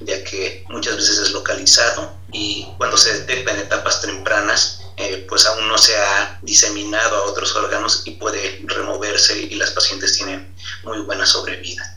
ya 0.00 0.22
que 0.22 0.64
muchas 0.68 0.96
veces 0.96 1.18
es 1.18 1.32
localizado 1.32 2.14
y 2.32 2.68
cuando 2.78 2.96
se 2.96 3.12
detecta 3.14 3.52
en 3.52 3.58
etapas 3.58 4.00
tempranas, 4.00 4.82
eh, 4.96 5.26
pues 5.28 5.44
aún 5.46 5.68
no 5.68 5.76
se 5.76 5.96
ha 5.96 6.38
diseminado 6.42 7.16
a 7.16 7.24
otros 7.24 7.54
órganos 7.56 8.02
y 8.04 8.12
puede 8.12 8.62
removerse 8.64 9.38
y 9.38 9.56
las 9.56 9.72
pacientes 9.72 10.16
tienen 10.16 10.54
muy 10.84 11.00
buena 11.00 11.26
sobrevida. 11.26 11.96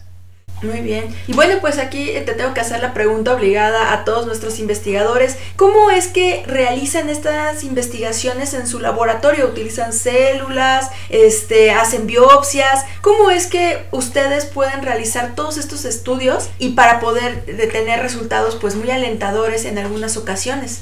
Muy 0.61 0.81
bien. 0.81 1.15
Y 1.27 1.33
bueno, 1.33 1.59
pues 1.61 1.77
aquí 1.77 2.05
te 2.25 2.33
tengo 2.33 2.53
que 2.53 2.59
hacer 2.59 2.81
la 2.81 2.93
pregunta 2.93 3.33
obligada 3.33 3.93
a 3.93 4.03
todos 4.03 4.25
nuestros 4.25 4.59
investigadores. 4.59 5.37
¿Cómo 5.55 5.89
es 5.89 6.07
que 6.07 6.43
realizan 6.45 7.09
estas 7.09 7.63
investigaciones 7.63 8.53
en 8.53 8.67
su 8.67 8.79
laboratorio? 8.79 9.47
¿Utilizan 9.47 9.93
células? 9.93 10.89
Este, 11.09 11.71
¿Hacen 11.71 12.07
biopsias? 12.07 12.83
¿Cómo 13.01 13.31
es 13.31 13.47
que 13.47 13.87
ustedes 13.91 14.45
pueden 14.45 14.83
realizar 14.83 15.35
todos 15.35 15.57
estos 15.57 15.85
estudios 15.85 16.49
y 16.59 16.69
para 16.69 16.99
poder 16.99 17.45
tener 17.71 18.01
resultados 18.01 18.55
pues 18.55 18.75
muy 18.75 18.91
alentadores 18.91 19.65
en 19.65 19.77
algunas 19.77 20.17
ocasiones? 20.17 20.81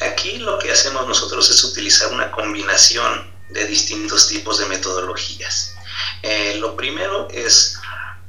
Aquí 0.00 0.38
lo 0.38 0.58
que 0.58 0.72
hacemos 0.72 1.06
nosotros 1.06 1.48
es 1.50 1.62
utilizar 1.64 2.12
una 2.12 2.30
combinación 2.32 3.30
de 3.50 3.66
distintos 3.66 4.28
tipos 4.28 4.58
de 4.58 4.66
metodologías. 4.66 5.74
Eh, 6.22 6.56
lo 6.58 6.76
primero 6.76 7.28
es 7.30 7.78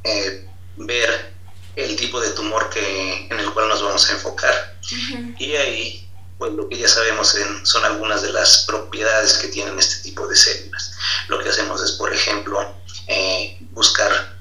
eh, 0.04 0.47
ver 0.78 1.34
el 1.76 1.96
tipo 1.96 2.20
de 2.20 2.32
tumor 2.32 2.70
que, 2.70 3.28
en 3.30 3.40
el 3.40 3.52
cual 3.54 3.70
nos 3.70 3.82
vamos 3.82 4.10
a 4.10 4.14
enfocar. 4.14 4.80
Y 5.38 5.56
ahí, 5.56 6.10
pues 6.38 6.54
lo 6.54 6.68
que 6.68 6.78
ya 6.78 6.88
sabemos 6.88 7.36
son 7.64 7.86
algunas 7.86 8.22
de 8.22 8.32
las 8.32 8.66
propiedades 8.66 9.34
que 9.34 9.48
tienen 9.50 9.78
este 9.78 10.02
tipo 10.04 10.28
de 10.28 10.36
células. 10.36 10.94
Lo 11.28 11.40
que 11.40 11.50
hacemos 11.50 11.82
es, 11.84 11.92
por 11.94 12.14
ejemplo, 12.14 12.76
eh, 13.08 13.58
buscar 13.72 14.38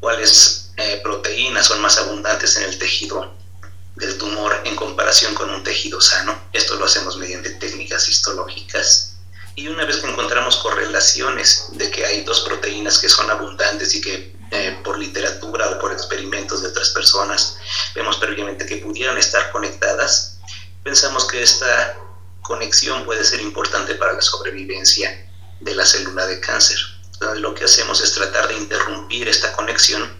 cuáles 0.00 0.72
eh, 0.76 1.00
proteínas 1.02 1.66
son 1.66 1.80
más 1.80 1.98
abundantes 1.98 2.56
en 2.56 2.64
el 2.64 2.78
tejido 2.78 3.34
del 3.96 4.18
tumor 4.18 4.60
en 4.64 4.76
comparación 4.76 5.34
con 5.34 5.50
un 5.50 5.64
tejido 5.64 6.00
sano. 6.00 6.38
Esto 6.52 6.76
lo 6.76 6.84
hacemos 6.84 7.16
mediante 7.16 7.50
técnicas 7.50 8.08
histológicas. 8.08 9.14
Y 9.54 9.68
una 9.68 9.86
vez 9.86 9.96
que 9.96 10.08
encontramos 10.08 10.56
correlaciones 10.56 11.68
de 11.72 11.90
que 11.90 12.04
hay 12.04 12.22
dos 12.24 12.40
proteínas 12.40 12.98
que 12.98 13.08
son 13.08 13.30
abundantes 13.30 13.94
y 13.94 14.02
que 14.02 14.35
eh, 14.50 14.78
por 14.84 14.98
literatura 14.98 15.70
o 15.70 15.78
por 15.78 15.92
experimentos 15.92 16.62
de 16.62 16.68
otras 16.68 16.90
personas, 16.90 17.58
vemos 17.94 18.16
previamente 18.18 18.66
que 18.66 18.76
pudieran 18.76 19.18
estar 19.18 19.50
conectadas, 19.50 20.38
pensamos 20.82 21.26
que 21.26 21.42
esta 21.42 21.96
conexión 22.42 23.04
puede 23.04 23.24
ser 23.24 23.40
importante 23.40 23.94
para 23.96 24.12
la 24.12 24.22
sobrevivencia 24.22 25.28
de 25.60 25.74
la 25.74 25.84
célula 25.84 26.26
de 26.26 26.38
cáncer. 26.40 26.78
Entonces, 27.14 27.40
lo 27.40 27.54
que 27.54 27.64
hacemos 27.64 28.00
es 28.00 28.12
tratar 28.12 28.48
de 28.48 28.54
interrumpir 28.54 29.28
esta 29.28 29.52
conexión 29.52 30.16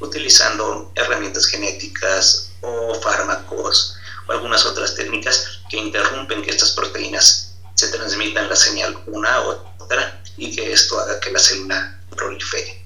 utilizando 0.00 0.92
herramientas 0.94 1.46
genéticas 1.46 2.52
o 2.60 2.94
fármacos 2.94 3.96
o 4.26 4.32
algunas 4.32 4.64
otras 4.64 4.94
técnicas 4.94 5.60
que 5.68 5.76
interrumpen 5.76 6.42
que 6.42 6.50
estas 6.50 6.72
proteínas 6.72 7.56
se 7.74 7.88
transmitan 7.88 8.48
la 8.48 8.56
señal 8.56 8.98
una 9.06 9.34
a 9.34 9.40
otra 9.40 10.22
y 10.36 10.54
que 10.54 10.72
esto 10.72 10.98
haga 10.98 11.20
que 11.20 11.30
la 11.32 11.38
célula 11.38 12.00
prolifere. 12.10 12.77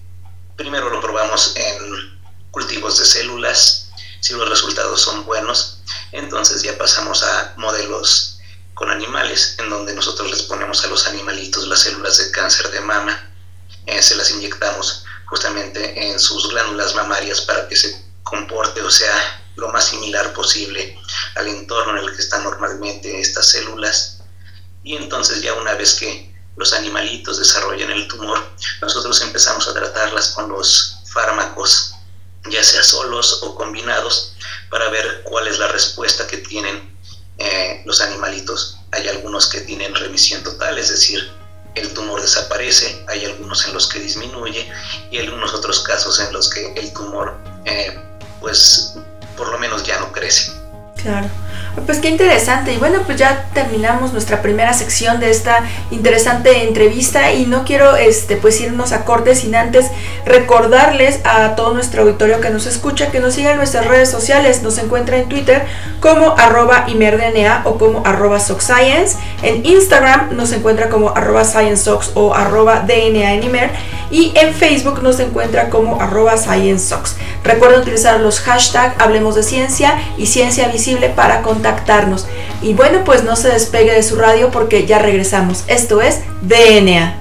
Primero 0.56 0.90
lo 0.90 1.00
probamos 1.00 1.54
en 1.56 2.20
cultivos 2.50 2.98
de 2.98 3.04
células. 3.04 3.90
Si 4.20 4.34
los 4.34 4.48
resultados 4.48 5.00
son 5.00 5.24
buenos, 5.24 5.78
entonces 6.12 6.62
ya 6.62 6.76
pasamos 6.78 7.22
a 7.22 7.54
modelos 7.56 8.38
con 8.74 8.90
animales, 8.90 9.56
en 9.58 9.70
donde 9.70 9.94
nosotros 9.94 10.30
les 10.30 10.42
ponemos 10.42 10.84
a 10.84 10.88
los 10.88 11.06
animalitos 11.06 11.66
las 11.66 11.80
células 11.80 12.18
de 12.18 12.30
cáncer 12.30 12.70
de 12.70 12.80
mama. 12.80 13.30
Eh, 13.86 14.00
se 14.02 14.14
las 14.16 14.30
inyectamos 14.30 15.04
justamente 15.26 16.10
en 16.10 16.20
sus 16.20 16.50
glándulas 16.50 16.94
mamarias 16.94 17.40
para 17.42 17.66
que 17.66 17.74
se 17.74 18.04
comporte 18.22 18.80
o 18.82 18.90
sea 18.90 19.42
lo 19.56 19.68
más 19.68 19.88
similar 19.88 20.32
posible 20.32 20.98
al 21.34 21.48
entorno 21.48 21.98
en 21.98 22.04
el 22.04 22.14
que 22.14 22.22
están 22.22 22.44
normalmente 22.44 23.20
estas 23.20 23.48
células. 23.50 24.20
Y 24.84 24.96
entonces 24.96 25.42
ya 25.42 25.54
una 25.54 25.74
vez 25.74 25.94
que 25.94 26.31
los 26.56 26.72
animalitos 26.72 27.38
desarrollan 27.38 27.90
el 27.90 28.08
tumor, 28.08 28.38
nosotros 28.80 29.20
empezamos 29.22 29.66
a 29.68 29.74
tratarlas 29.74 30.28
con 30.28 30.48
los 30.50 30.98
fármacos, 31.06 31.94
ya 32.50 32.62
sea 32.62 32.82
solos 32.82 33.40
o 33.42 33.54
combinados, 33.54 34.34
para 34.70 34.88
ver 34.90 35.22
cuál 35.24 35.48
es 35.48 35.58
la 35.58 35.68
respuesta 35.68 36.26
que 36.26 36.38
tienen 36.38 36.96
eh, 37.38 37.82
los 37.84 38.00
animalitos. 38.00 38.78
Hay 38.92 39.08
algunos 39.08 39.46
que 39.46 39.60
tienen 39.62 39.94
remisión 39.94 40.42
total, 40.42 40.78
es 40.78 40.90
decir, 40.90 41.30
el 41.74 41.92
tumor 41.94 42.20
desaparece, 42.20 43.04
hay 43.08 43.24
algunos 43.24 43.64
en 43.66 43.72
los 43.72 43.86
que 43.88 44.00
disminuye 44.00 44.70
y 45.10 45.18
algunos 45.18 45.54
otros 45.54 45.80
casos 45.80 46.20
en 46.20 46.32
los 46.32 46.50
que 46.50 46.72
el 46.74 46.92
tumor, 46.92 47.34
eh, 47.64 47.98
pues, 48.40 48.94
por 49.36 49.48
lo 49.48 49.58
menos 49.58 49.82
ya 49.84 49.98
no 49.98 50.12
crece. 50.12 50.61
Claro. 51.02 51.28
Pues 51.86 51.98
qué 51.98 52.10
interesante. 52.10 52.74
Y 52.74 52.76
bueno, 52.76 53.00
pues 53.06 53.18
ya 53.18 53.46
terminamos 53.54 54.12
nuestra 54.12 54.42
primera 54.42 54.74
sección 54.74 55.20
de 55.20 55.30
esta 55.30 55.60
interesante 55.90 56.64
entrevista 56.68 57.32
y 57.32 57.46
no 57.46 57.64
quiero 57.64 57.96
este 57.96 58.36
pues 58.36 58.60
irnos 58.60 58.92
a 58.92 59.04
cortes 59.06 59.40
sin 59.40 59.54
antes 59.54 59.86
recordarles 60.26 61.20
a 61.24 61.54
todo 61.56 61.72
nuestro 61.72 62.02
auditorio 62.02 62.40
que 62.40 62.50
nos 62.50 62.66
escucha 62.66 63.10
que 63.10 63.20
nos 63.20 63.34
siga 63.34 63.52
en 63.52 63.56
nuestras 63.56 63.86
redes 63.86 64.10
sociales. 64.10 64.62
Nos 64.62 64.76
encuentra 64.78 65.16
en 65.16 65.28
Twitter 65.28 65.62
como 66.00 66.34
arroba 66.36 66.84
imerdna 66.88 67.62
o 67.64 67.78
como 67.78 68.02
arroba 68.04 68.38
socscience. 68.38 69.16
En 69.42 69.64
Instagram 69.64 70.36
nos 70.36 70.52
encuentra 70.52 70.90
como 70.90 71.10
arroba 71.10 71.44
sciencesox 71.44 72.10
o 72.14 72.34
arroba 72.34 72.84
dna 72.86 73.32
en. 73.32 73.70
Y 74.10 74.32
en 74.36 74.54
Facebook 74.54 75.02
nos 75.02 75.18
encuentra 75.20 75.70
como 75.70 76.00
arroba 76.00 76.36
sciencesox. 76.36 77.16
Recuerda 77.44 77.78
utilizar 77.78 78.20
los 78.20 78.40
hashtags 78.40 78.94
Hablemos 79.00 79.34
de 79.34 79.42
Ciencia 79.42 79.98
y 80.18 80.26
Ciencia 80.26 80.68
Visible 80.68 80.91
para 81.08 81.42
contactar 81.42 81.62
contactarnos. 81.62 82.26
Y 82.62 82.74
bueno, 82.74 83.04
pues 83.04 83.24
no 83.24 83.36
se 83.36 83.48
despegue 83.48 83.92
de 83.92 84.02
su 84.02 84.16
radio 84.16 84.50
porque 84.50 84.86
ya 84.86 84.98
regresamos. 84.98 85.64
Esto 85.68 86.00
es 86.00 86.20
DNA. 86.42 87.18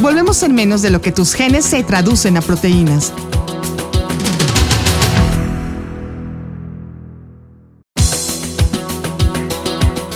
Volvemos 0.00 0.42
en 0.44 0.54
menos 0.54 0.82
de 0.82 0.90
lo 0.90 1.00
que 1.00 1.10
tus 1.10 1.34
genes 1.34 1.64
se 1.64 1.82
traducen 1.82 2.36
a 2.36 2.40
proteínas. 2.40 3.12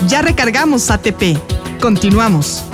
Ya 0.06 0.22
recargamos 0.22 0.90
ATP. 0.90 1.38
Continuamos. 1.80 2.69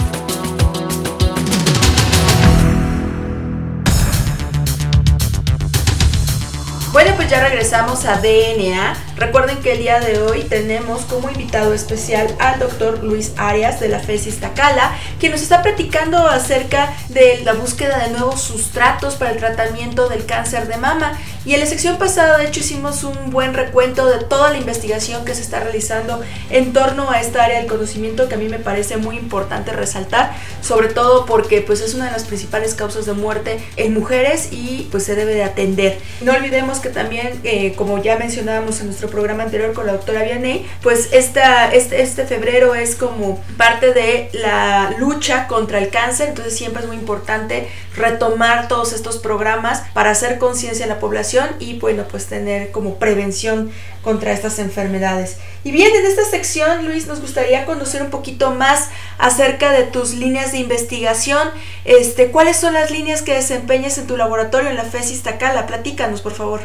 Ya 7.28 7.40
regresamos 7.40 8.04
a 8.04 8.18
DNA. 8.18 8.95
Recuerden 9.16 9.59
que 9.59 9.73
el 9.73 9.78
día 9.78 9.99
de 9.99 10.21
hoy 10.21 10.45
tenemos 10.45 11.02
como 11.06 11.28
invitado 11.28 11.73
especial 11.75 12.33
al 12.38 12.61
doctor 12.61 13.02
Luis 13.02 13.33
Arias 13.37 13.80
de 13.80 13.88
la 13.88 13.99
FESIS 13.99 14.38
Tacala, 14.38 14.97
quien 15.18 15.33
nos 15.33 15.42
está 15.42 15.62
platicando 15.62 16.18
acerca 16.28 16.92
de 17.09 17.42
la 17.45 17.54
búsqueda 17.54 17.99
de 17.99 18.11
nuevos 18.11 18.40
sustratos 18.42 19.16
para 19.16 19.33
el 19.33 19.38
tratamiento 19.38 20.09
del 20.09 20.25
cáncer 20.25 20.68
de 20.68 20.76
mama. 20.76 21.18
Y 21.47 21.55
en 21.55 21.61
la 21.61 21.67
sección 21.67 21.97
pasada, 21.97 22.38
de 22.38 22.49
hecho, 22.49 22.59
hicimos 22.59 23.05
un 23.05 23.31
buen 23.31 23.55
recuento 23.55 24.05
de 24.07 24.25
toda 24.25 24.50
la 24.50 24.59
investigación 24.59 25.25
que 25.25 25.33
se 25.33 25.43
está 25.43 25.61
realizando 25.61 26.21
en 26.50 26.73
torno 26.73 27.09
a 27.09 27.21
esta 27.21 27.45
área 27.45 27.59
del 27.59 27.69
conocimiento 27.69 28.29
que 28.29 28.35
a 28.35 28.38
mí 28.38 28.49
me 28.49 28.59
parece 28.59 28.97
muy 28.97 29.17
importante 29.17 29.73
resaltar, 29.73 30.35
sobre 30.61 30.88
todo 30.88 31.25
porque 31.25 31.61
pues 31.61 31.83
es 31.83 31.95
una 31.95 32.07
de 32.07 32.11
las 32.11 32.25
principales 32.25 32.75
causas 32.75 33.07
de 33.07 33.12
muerte 33.12 33.61
en 33.76 33.95
mujeres 33.95 34.49
y 34.50 34.88
pues 34.91 35.05
se 35.05 35.15
debe 35.15 35.35
de 35.35 35.45
atender. 35.45 36.00
No 36.21 36.33
olvidemos 36.33 36.81
que 36.81 36.88
también, 36.88 37.38
eh, 37.45 37.75
como 37.76 38.03
ya 38.03 38.19
mencionábamos 38.19 38.81
en 38.81 38.87
nuestro 38.87 39.09
programa 39.09 39.45
anterior 39.45 39.73
con 39.73 39.87
la 39.87 39.93
doctora 39.93 40.25
Vianney, 40.25 40.67
pues 40.83 41.11
este, 41.12 41.43
este 41.73 42.26
febrero 42.26 42.75
es 42.75 42.97
como 42.97 43.41
parte 43.57 43.95
de 43.95 44.31
la 44.33 44.97
lucha 44.99 45.47
contra 45.47 45.79
el 45.79 45.91
cáncer, 45.91 46.31
entonces 46.31 46.57
siempre 46.57 46.83
es 46.83 46.88
muy 46.88 46.97
importante 46.97 47.69
retomar 47.97 48.69
todos 48.69 48.93
estos 48.93 49.19
programas 49.19 49.83
para 49.95 50.11
hacer 50.11 50.38
conciencia 50.38 50.85
en 50.85 50.91
la 50.91 51.00
población 51.00 51.49
y 51.59 51.79
bueno, 51.79 52.07
pues 52.09 52.26
tener 52.26 52.71
como 52.71 52.99
prevención 52.99 53.73
contra 54.03 54.33
estas 54.33 54.59
enfermedades. 54.59 55.37
Y 55.65 55.73
bien, 55.73 55.95
en 55.95 56.07
esta 56.07 56.25
sección, 56.25 56.87
Luis, 56.87 57.07
nos 57.07 57.21
gustaría 57.21 57.65
conocer 57.67 58.03
un 58.03 58.11
poquito 58.11 58.53
más 58.53 58.88
acerca 59.19 59.73
de 59.73 59.85
tus 59.85 60.15
líneas 60.15 60.53
de 60.53 60.59
investigación. 60.59 61.50
Este, 61.85 62.31
¿Cuáles 62.31 62.57
son 62.57 62.75
las 62.75 62.91
líneas 62.91 63.23
que 63.23 63.35
desempeñas 63.35 63.99
en 63.99 64.07
tu 64.07 64.17
laboratorio 64.17 64.71
en 64.71 64.76
la 64.76 64.85
FESIS 64.85 65.23
Tacala? 65.23 65.67
Platícanos, 65.67 66.21
por 66.21 66.35
favor. 66.35 66.61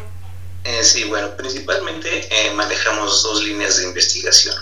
Eh, 0.64 0.84
sí, 0.84 1.06
bueno, 1.06 1.36
principalmente 1.36 2.28
eh, 2.30 2.52
manejamos 2.54 3.24
dos 3.24 3.44
líneas 3.44 3.78
de 3.78 3.86
investigación. 3.86 4.56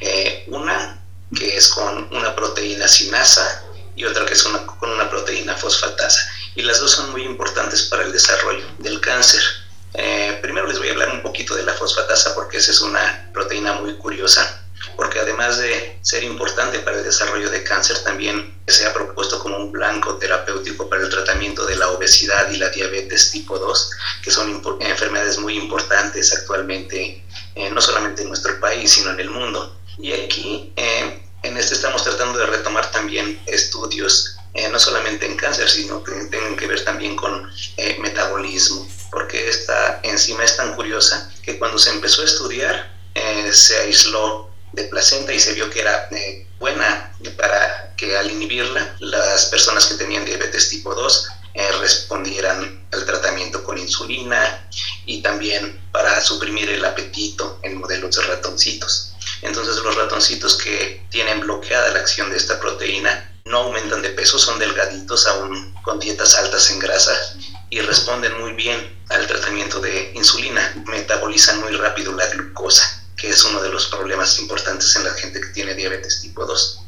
Eh, 0.00 0.44
una 0.48 1.00
que 1.34 1.56
es 1.56 1.68
con 1.68 2.08
una 2.14 2.34
proteína 2.34 2.86
sinasa 2.88 3.63
y 3.96 4.04
otra 4.04 4.26
que 4.26 4.34
es 4.34 4.44
una, 4.46 4.66
con 4.66 4.90
una 4.90 5.08
proteína 5.10 5.56
fosfatasa. 5.56 6.20
Y 6.54 6.62
las 6.62 6.80
dos 6.80 6.92
son 6.92 7.10
muy 7.10 7.22
importantes 7.22 7.82
para 7.82 8.04
el 8.04 8.12
desarrollo 8.12 8.66
del 8.78 9.00
cáncer. 9.00 9.42
primero 10.42 10.66
les 10.66 10.78
voy 10.78 10.88
a 10.88 10.92
hablar 10.92 11.10
un 11.10 11.22
poquito 11.22 11.54
de 11.54 11.62
la 11.62 11.74
fosfatasa 11.74 12.34
porque 12.34 12.58
esa 12.58 12.70
es 12.70 12.80
una 12.80 13.30
proteína 13.32 13.72
muy 13.74 13.94
curiosa 13.96 14.64
porque 14.96 15.20
además 15.20 15.58
de 15.58 15.98
ser 16.02 16.22
importante 16.24 16.78
para 16.80 16.98
el 16.98 17.04
desarrollo 17.04 17.50
de 17.50 17.62
cáncer, 17.62 17.98
también 18.04 18.54
se 18.66 18.86
ha 18.86 18.92
propuesto 18.92 19.38
como 19.38 19.56
un 19.56 19.72
blanco 19.72 20.16
terapéutico 20.16 20.88
para 20.88 21.02
el 21.02 21.10
tratamiento 21.10 21.66
de 21.66 21.76
la 21.76 21.90
obesidad 21.90 22.50
y 22.50 22.56
la 22.56 22.70
diabetes 22.70 23.30
tipo 23.30 23.58
2, 23.58 23.90
que 24.22 24.30
son 24.30 24.62
enfermedades 24.80 25.38
muy 25.38 25.56
importantes 25.56 26.32
actualmente, 26.32 27.24
eh, 27.54 27.70
no 27.70 27.80
solamente 27.80 28.22
en 28.22 28.28
nuestro 28.28 28.58
país, 28.60 28.92
sino 28.92 29.10
en 29.10 29.20
el 29.20 29.30
mundo. 29.30 29.76
Y 29.98 30.12
aquí, 30.12 30.72
eh, 30.76 30.93
en 31.54 31.60
este 31.60 31.76
estamos 31.76 32.02
tratando 32.02 32.36
de 32.36 32.46
retomar 32.46 32.90
también 32.90 33.40
estudios, 33.46 34.36
eh, 34.54 34.68
no 34.70 34.78
solamente 34.80 35.24
en 35.24 35.36
cáncer, 35.36 35.70
sino 35.70 36.02
que 36.02 36.12
tienen 36.24 36.56
que 36.56 36.66
ver 36.66 36.84
también 36.84 37.14
con 37.14 37.48
eh, 37.76 37.96
metabolismo, 38.00 38.88
porque 39.12 39.48
esta 39.48 40.00
enzima 40.02 40.42
es 40.42 40.56
tan 40.56 40.74
curiosa 40.74 41.30
que 41.44 41.56
cuando 41.56 41.78
se 41.78 41.90
empezó 41.90 42.22
a 42.22 42.24
estudiar, 42.24 42.92
se 43.52 43.78
aisló 43.78 44.50
de 44.72 44.82
placenta 44.84 45.32
y 45.32 45.38
se 45.38 45.52
vio 45.52 45.70
que 45.70 45.82
era 45.82 46.08
buena 46.58 47.12
para 47.36 47.94
que 47.96 48.16
al 48.16 48.28
inhibirla, 48.32 48.96
las 48.98 49.44
personas 49.46 49.86
que 49.86 49.94
tenían 49.94 50.24
diabetes 50.24 50.68
tipo 50.70 50.92
2 50.92 51.28
respondieran 51.80 52.84
al 52.90 53.06
tratamiento 53.06 53.62
con 53.62 53.78
insulina 53.78 54.68
y 55.06 55.22
también 55.22 55.80
para 55.92 56.20
suprimir 56.20 56.68
el 56.70 56.84
apetito 56.84 57.60
en 57.62 57.78
modelos 57.78 58.16
de 58.16 58.22
ratoncitos. 58.22 59.13
Entonces 59.44 59.76
los 59.76 59.94
ratoncitos 59.94 60.56
que 60.56 61.06
tienen 61.10 61.40
bloqueada 61.40 61.90
la 61.90 62.00
acción 62.00 62.30
de 62.30 62.36
esta 62.38 62.58
proteína 62.58 63.30
no 63.44 63.58
aumentan 63.58 64.00
de 64.00 64.08
peso, 64.08 64.38
son 64.38 64.58
delgaditos 64.58 65.26
aún 65.26 65.74
con 65.82 66.00
dietas 66.00 66.34
altas 66.36 66.70
en 66.70 66.78
grasa 66.78 67.12
y 67.68 67.80
responden 67.80 68.40
muy 68.40 68.54
bien 68.54 68.98
al 69.10 69.26
tratamiento 69.26 69.80
de 69.80 70.12
insulina, 70.14 70.74
metabolizan 70.86 71.60
muy 71.60 71.72
rápido 71.76 72.12
la 72.14 72.26
glucosa, 72.28 73.04
que 73.18 73.28
es 73.28 73.44
uno 73.44 73.60
de 73.60 73.68
los 73.68 73.86
problemas 73.88 74.38
importantes 74.38 74.96
en 74.96 75.04
la 75.04 75.12
gente 75.12 75.42
que 75.42 75.48
tiene 75.48 75.74
diabetes 75.74 76.22
tipo 76.22 76.46
2. 76.46 76.80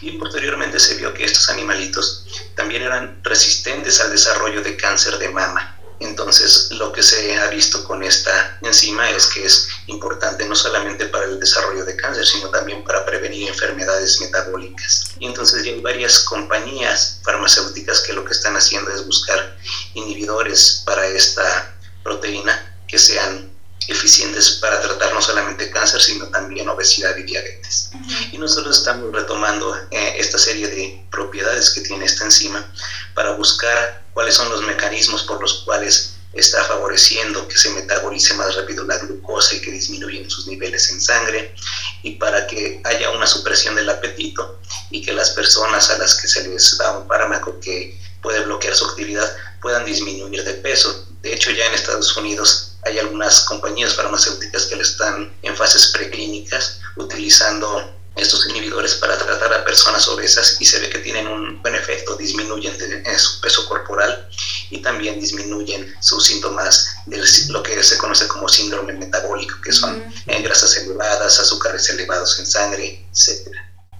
Y 0.00 0.18
posteriormente 0.18 0.80
se 0.80 0.96
vio 0.96 1.14
que 1.14 1.24
estos 1.24 1.48
animalitos 1.50 2.26
también 2.56 2.82
eran 2.82 3.20
resistentes 3.22 4.00
al 4.00 4.10
desarrollo 4.10 4.60
de 4.60 4.76
cáncer 4.76 5.18
de 5.18 5.28
mama. 5.28 5.78
Entonces, 6.00 6.72
lo 6.72 6.92
que 6.92 7.04
se 7.04 7.36
ha 7.36 7.46
visto 7.46 7.84
con 7.84 8.02
esta 8.02 8.58
enzima 8.62 9.08
es 9.10 9.26
que 9.26 9.44
es 9.44 9.68
importante 9.92 10.44
no 10.46 10.56
solamente 10.56 11.06
para 11.06 11.26
el 11.26 11.38
desarrollo 11.38 11.84
de 11.84 11.96
cáncer, 11.96 12.26
sino 12.26 12.48
también 12.48 12.82
para 12.84 13.04
prevenir 13.04 13.48
enfermedades 13.48 14.20
metabólicas. 14.20 15.12
Y 15.18 15.26
entonces 15.26 15.64
ya 15.64 15.72
hay 15.72 15.80
varias 15.80 16.20
compañías 16.20 17.20
farmacéuticas 17.22 18.00
que 18.00 18.12
lo 18.12 18.24
que 18.24 18.32
están 18.32 18.56
haciendo 18.56 18.90
es 18.90 19.06
buscar 19.06 19.56
inhibidores 19.94 20.82
para 20.84 21.06
esta 21.06 21.74
proteína 22.02 22.76
que 22.88 22.98
sean 22.98 23.52
eficientes 23.88 24.58
para 24.60 24.80
tratar 24.80 25.12
no 25.12 25.20
solamente 25.20 25.70
cáncer, 25.70 26.00
sino 26.00 26.26
también 26.28 26.68
obesidad 26.68 27.16
y 27.16 27.24
diabetes. 27.24 27.90
Y 28.30 28.38
nosotros 28.38 28.78
estamos 28.78 29.12
retomando 29.12 29.76
eh, 29.90 30.14
esta 30.18 30.38
serie 30.38 30.68
de 30.68 31.06
propiedades 31.10 31.70
que 31.70 31.80
tiene 31.80 32.04
esta 32.04 32.24
enzima 32.24 32.72
para 33.14 33.32
buscar 33.32 34.04
cuáles 34.14 34.34
son 34.34 34.48
los 34.50 34.62
mecanismos 34.62 35.24
por 35.24 35.40
los 35.40 35.62
cuales 35.64 36.14
está 36.32 36.64
favoreciendo 36.64 37.46
que 37.46 37.58
se 37.58 37.70
metabolice 37.70 38.34
más 38.34 38.54
rápido 38.54 38.84
la 38.84 38.98
glucosa 38.98 39.54
y 39.54 39.60
que 39.60 39.70
disminuyen 39.70 40.30
sus 40.30 40.46
niveles 40.46 40.90
en 40.90 41.00
sangre 41.00 41.54
y 42.02 42.12
para 42.12 42.46
que 42.46 42.80
haya 42.84 43.10
una 43.10 43.26
supresión 43.26 43.74
del 43.74 43.90
apetito 43.90 44.60
y 44.90 45.02
que 45.02 45.12
las 45.12 45.30
personas 45.30 45.90
a 45.90 45.98
las 45.98 46.14
que 46.14 46.28
se 46.28 46.48
les 46.48 46.76
da 46.78 46.98
un 46.98 47.06
fármaco 47.06 47.60
que 47.60 47.98
puede 48.22 48.40
bloquear 48.40 48.74
su 48.74 48.86
actividad 48.86 49.36
puedan 49.60 49.84
disminuir 49.84 50.42
de 50.44 50.54
peso. 50.54 51.06
De 51.22 51.34
hecho, 51.34 51.50
ya 51.50 51.66
en 51.66 51.74
Estados 51.74 52.16
Unidos 52.16 52.72
hay 52.84 52.98
algunas 52.98 53.42
compañías 53.42 53.94
farmacéuticas 53.94 54.66
que 54.66 54.76
le 54.76 54.82
están 54.82 55.32
en 55.42 55.56
fases 55.56 55.88
preclínicas 55.88 56.80
utilizando 56.96 58.01
estos 58.16 58.46
inhibidores 58.48 58.96
para 58.96 59.16
tratar 59.16 59.52
a 59.54 59.64
personas 59.64 60.06
obesas 60.08 60.56
y 60.60 60.66
se 60.66 60.78
ve 60.80 60.90
que 60.90 60.98
tienen 60.98 61.26
un 61.26 61.62
buen 61.62 61.74
efecto, 61.74 62.16
disminuyen 62.16 62.76
su 63.18 63.40
peso 63.40 63.66
corporal 63.68 64.28
y 64.70 64.82
también 64.82 65.20
disminuyen 65.20 65.94
sus 66.00 66.26
síntomas 66.26 66.96
de 67.06 67.22
lo 67.48 67.62
que 67.62 67.82
se 67.82 67.98
conoce 67.98 68.28
como 68.28 68.48
síndrome 68.48 68.92
metabólico, 68.92 69.60
que 69.62 69.72
son 69.72 70.02
eh, 70.26 70.42
grasas 70.42 70.76
elevadas, 70.76 71.38
azúcares 71.38 71.88
elevados 71.88 72.38
en 72.38 72.46
sangre, 72.46 73.06
etc. 73.10 73.48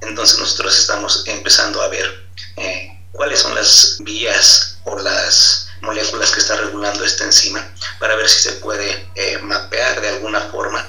Entonces 0.02 0.38
nosotros 0.38 0.78
estamos 0.78 1.24
empezando 1.26 1.80
a 1.80 1.88
ver 1.88 2.28
eh, 2.56 2.88
cuáles 3.12 3.40
son 3.40 3.54
las 3.54 3.96
vías 4.00 4.78
o 4.84 4.98
las 4.98 5.68
moléculas 5.80 6.30
que 6.32 6.40
está 6.40 6.56
regulando 6.56 7.04
esta 7.04 7.24
enzima 7.24 7.66
para 7.98 8.14
ver 8.16 8.28
si 8.28 8.40
se 8.40 8.52
puede 8.52 9.08
eh, 9.14 9.38
mapear 9.38 10.00
de 10.00 10.08
alguna 10.08 10.40
forma 10.42 10.86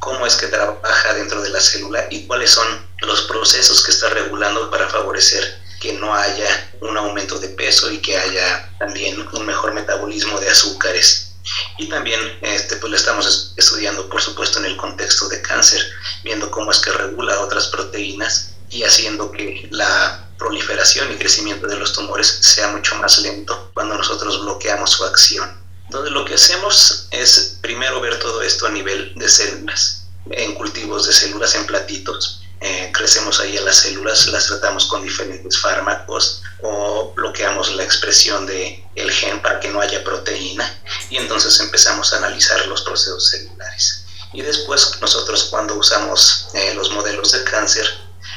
cómo 0.00 0.26
es 0.26 0.36
que 0.36 0.46
trabaja 0.46 1.14
dentro 1.14 1.42
de 1.42 1.50
la 1.50 1.60
célula 1.60 2.06
y 2.10 2.26
cuáles 2.26 2.50
son 2.50 2.66
los 3.02 3.22
procesos 3.22 3.84
que 3.84 3.90
está 3.90 4.08
regulando 4.10 4.70
para 4.70 4.88
favorecer 4.88 5.66
que 5.80 5.92
no 5.94 6.14
haya 6.14 6.70
un 6.80 6.96
aumento 6.96 7.38
de 7.38 7.48
peso 7.48 7.90
y 7.90 7.98
que 7.98 8.16
haya 8.16 8.70
también 8.78 9.26
un 9.32 9.46
mejor 9.46 9.74
metabolismo 9.74 10.40
de 10.40 10.48
azúcares. 10.48 11.32
Y 11.78 11.88
también 11.88 12.20
este, 12.42 12.76
pues 12.76 12.90
lo 12.90 12.96
estamos 12.96 13.54
estudiando, 13.56 14.08
por 14.08 14.20
supuesto, 14.20 14.58
en 14.58 14.64
el 14.66 14.76
contexto 14.76 15.28
de 15.28 15.42
cáncer, 15.42 15.80
viendo 16.24 16.50
cómo 16.50 16.70
es 16.70 16.78
que 16.80 16.90
regula 16.90 17.40
otras 17.40 17.68
proteínas 17.68 18.54
y 18.70 18.82
haciendo 18.82 19.30
que 19.30 19.68
la 19.70 20.26
proliferación 20.38 21.12
y 21.12 21.16
crecimiento 21.16 21.66
de 21.66 21.76
los 21.76 21.92
tumores 21.92 22.26
sea 22.26 22.68
mucho 22.68 22.96
más 22.96 23.18
lento 23.18 23.70
cuando 23.74 23.96
nosotros 23.96 24.40
bloqueamos 24.42 24.90
su 24.90 25.04
acción. 25.04 25.65
Entonces 25.86 26.12
lo 26.12 26.24
que 26.24 26.34
hacemos 26.34 27.08
es 27.10 27.58
primero 27.60 28.00
ver 28.00 28.18
todo 28.18 28.42
esto 28.42 28.66
a 28.66 28.70
nivel 28.70 29.14
de 29.16 29.28
células, 29.28 30.04
en 30.30 30.54
cultivos 30.54 31.06
de 31.06 31.12
células 31.12 31.54
en 31.54 31.66
platitos. 31.66 32.42
Eh, 32.60 32.90
crecemos 32.92 33.38
ahí 33.40 33.56
a 33.56 33.60
las 33.60 33.76
células, 33.76 34.26
las 34.28 34.46
tratamos 34.46 34.86
con 34.86 35.02
diferentes 35.02 35.58
fármacos 35.58 36.42
o 36.62 37.12
bloqueamos 37.14 37.74
la 37.74 37.84
expresión 37.84 38.46
del 38.46 38.82
el 38.94 39.10
gen 39.12 39.40
para 39.42 39.60
que 39.60 39.68
no 39.68 39.80
haya 39.80 40.02
proteína 40.02 40.82
y 41.10 41.18
entonces 41.18 41.60
empezamos 41.60 42.12
a 42.12 42.16
analizar 42.16 42.66
los 42.66 42.82
procesos 42.82 43.28
celulares. 43.28 44.04
Y 44.32 44.42
después 44.42 44.92
nosotros 45.00 45.44
cuando 45.44 45.74
usamos 45.74 46.48
eh, 46.54 46.74
los 46.74 46.90
modelos 46.90 47.32
de 47.32 47.44
cáncer 47.44 47.86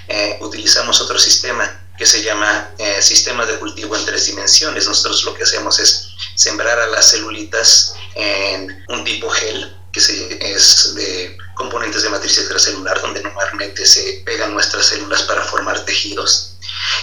eh, 0.07 0.37
utilizamos 0.41 0.99
otro 1.01 1.17
sistema 1.17 1.79
que 1.97 2.05
se 2.05 2.23
llama 2.23 2.71
eh, 2.77 3.01
sistema 3.01 3.45
de 3.45 3.59
cultivo 3.59 3.95
en 3.95 4.05
tres 4.05 4.25
dimensiones. 4.25 4.87
Nosotros 4.87 5.23
lo 5.23 5.33
que 5.33 5.43
hacemos 5.43 5.79
es 5.79 6.08
sembrar 6.39 6.79
a 6.79 6.87
las 6.87 7.11
celulitas 7.11 7.95
en 8.15 8.85
un 8.87 9.03
tipo 9.03 9.29
gel, 9.29 9.75
que 9.91 9.99
es 9.99 10.95
de 10.95 11.37
componentes 11.53 12.03
de 12.03 12.09
matriz 12.09 12.37
extracelular, 12.37 13.01
donde 13.01 13.21
normalmente 13.21 13.85
se 13.85 14.23
pegan 14.25 14.53
nuestras 14.53 14.85
células 14.85 15.23
para 15.23 15.43
formar 15.43 15.83
tejidos. 15.83 16.55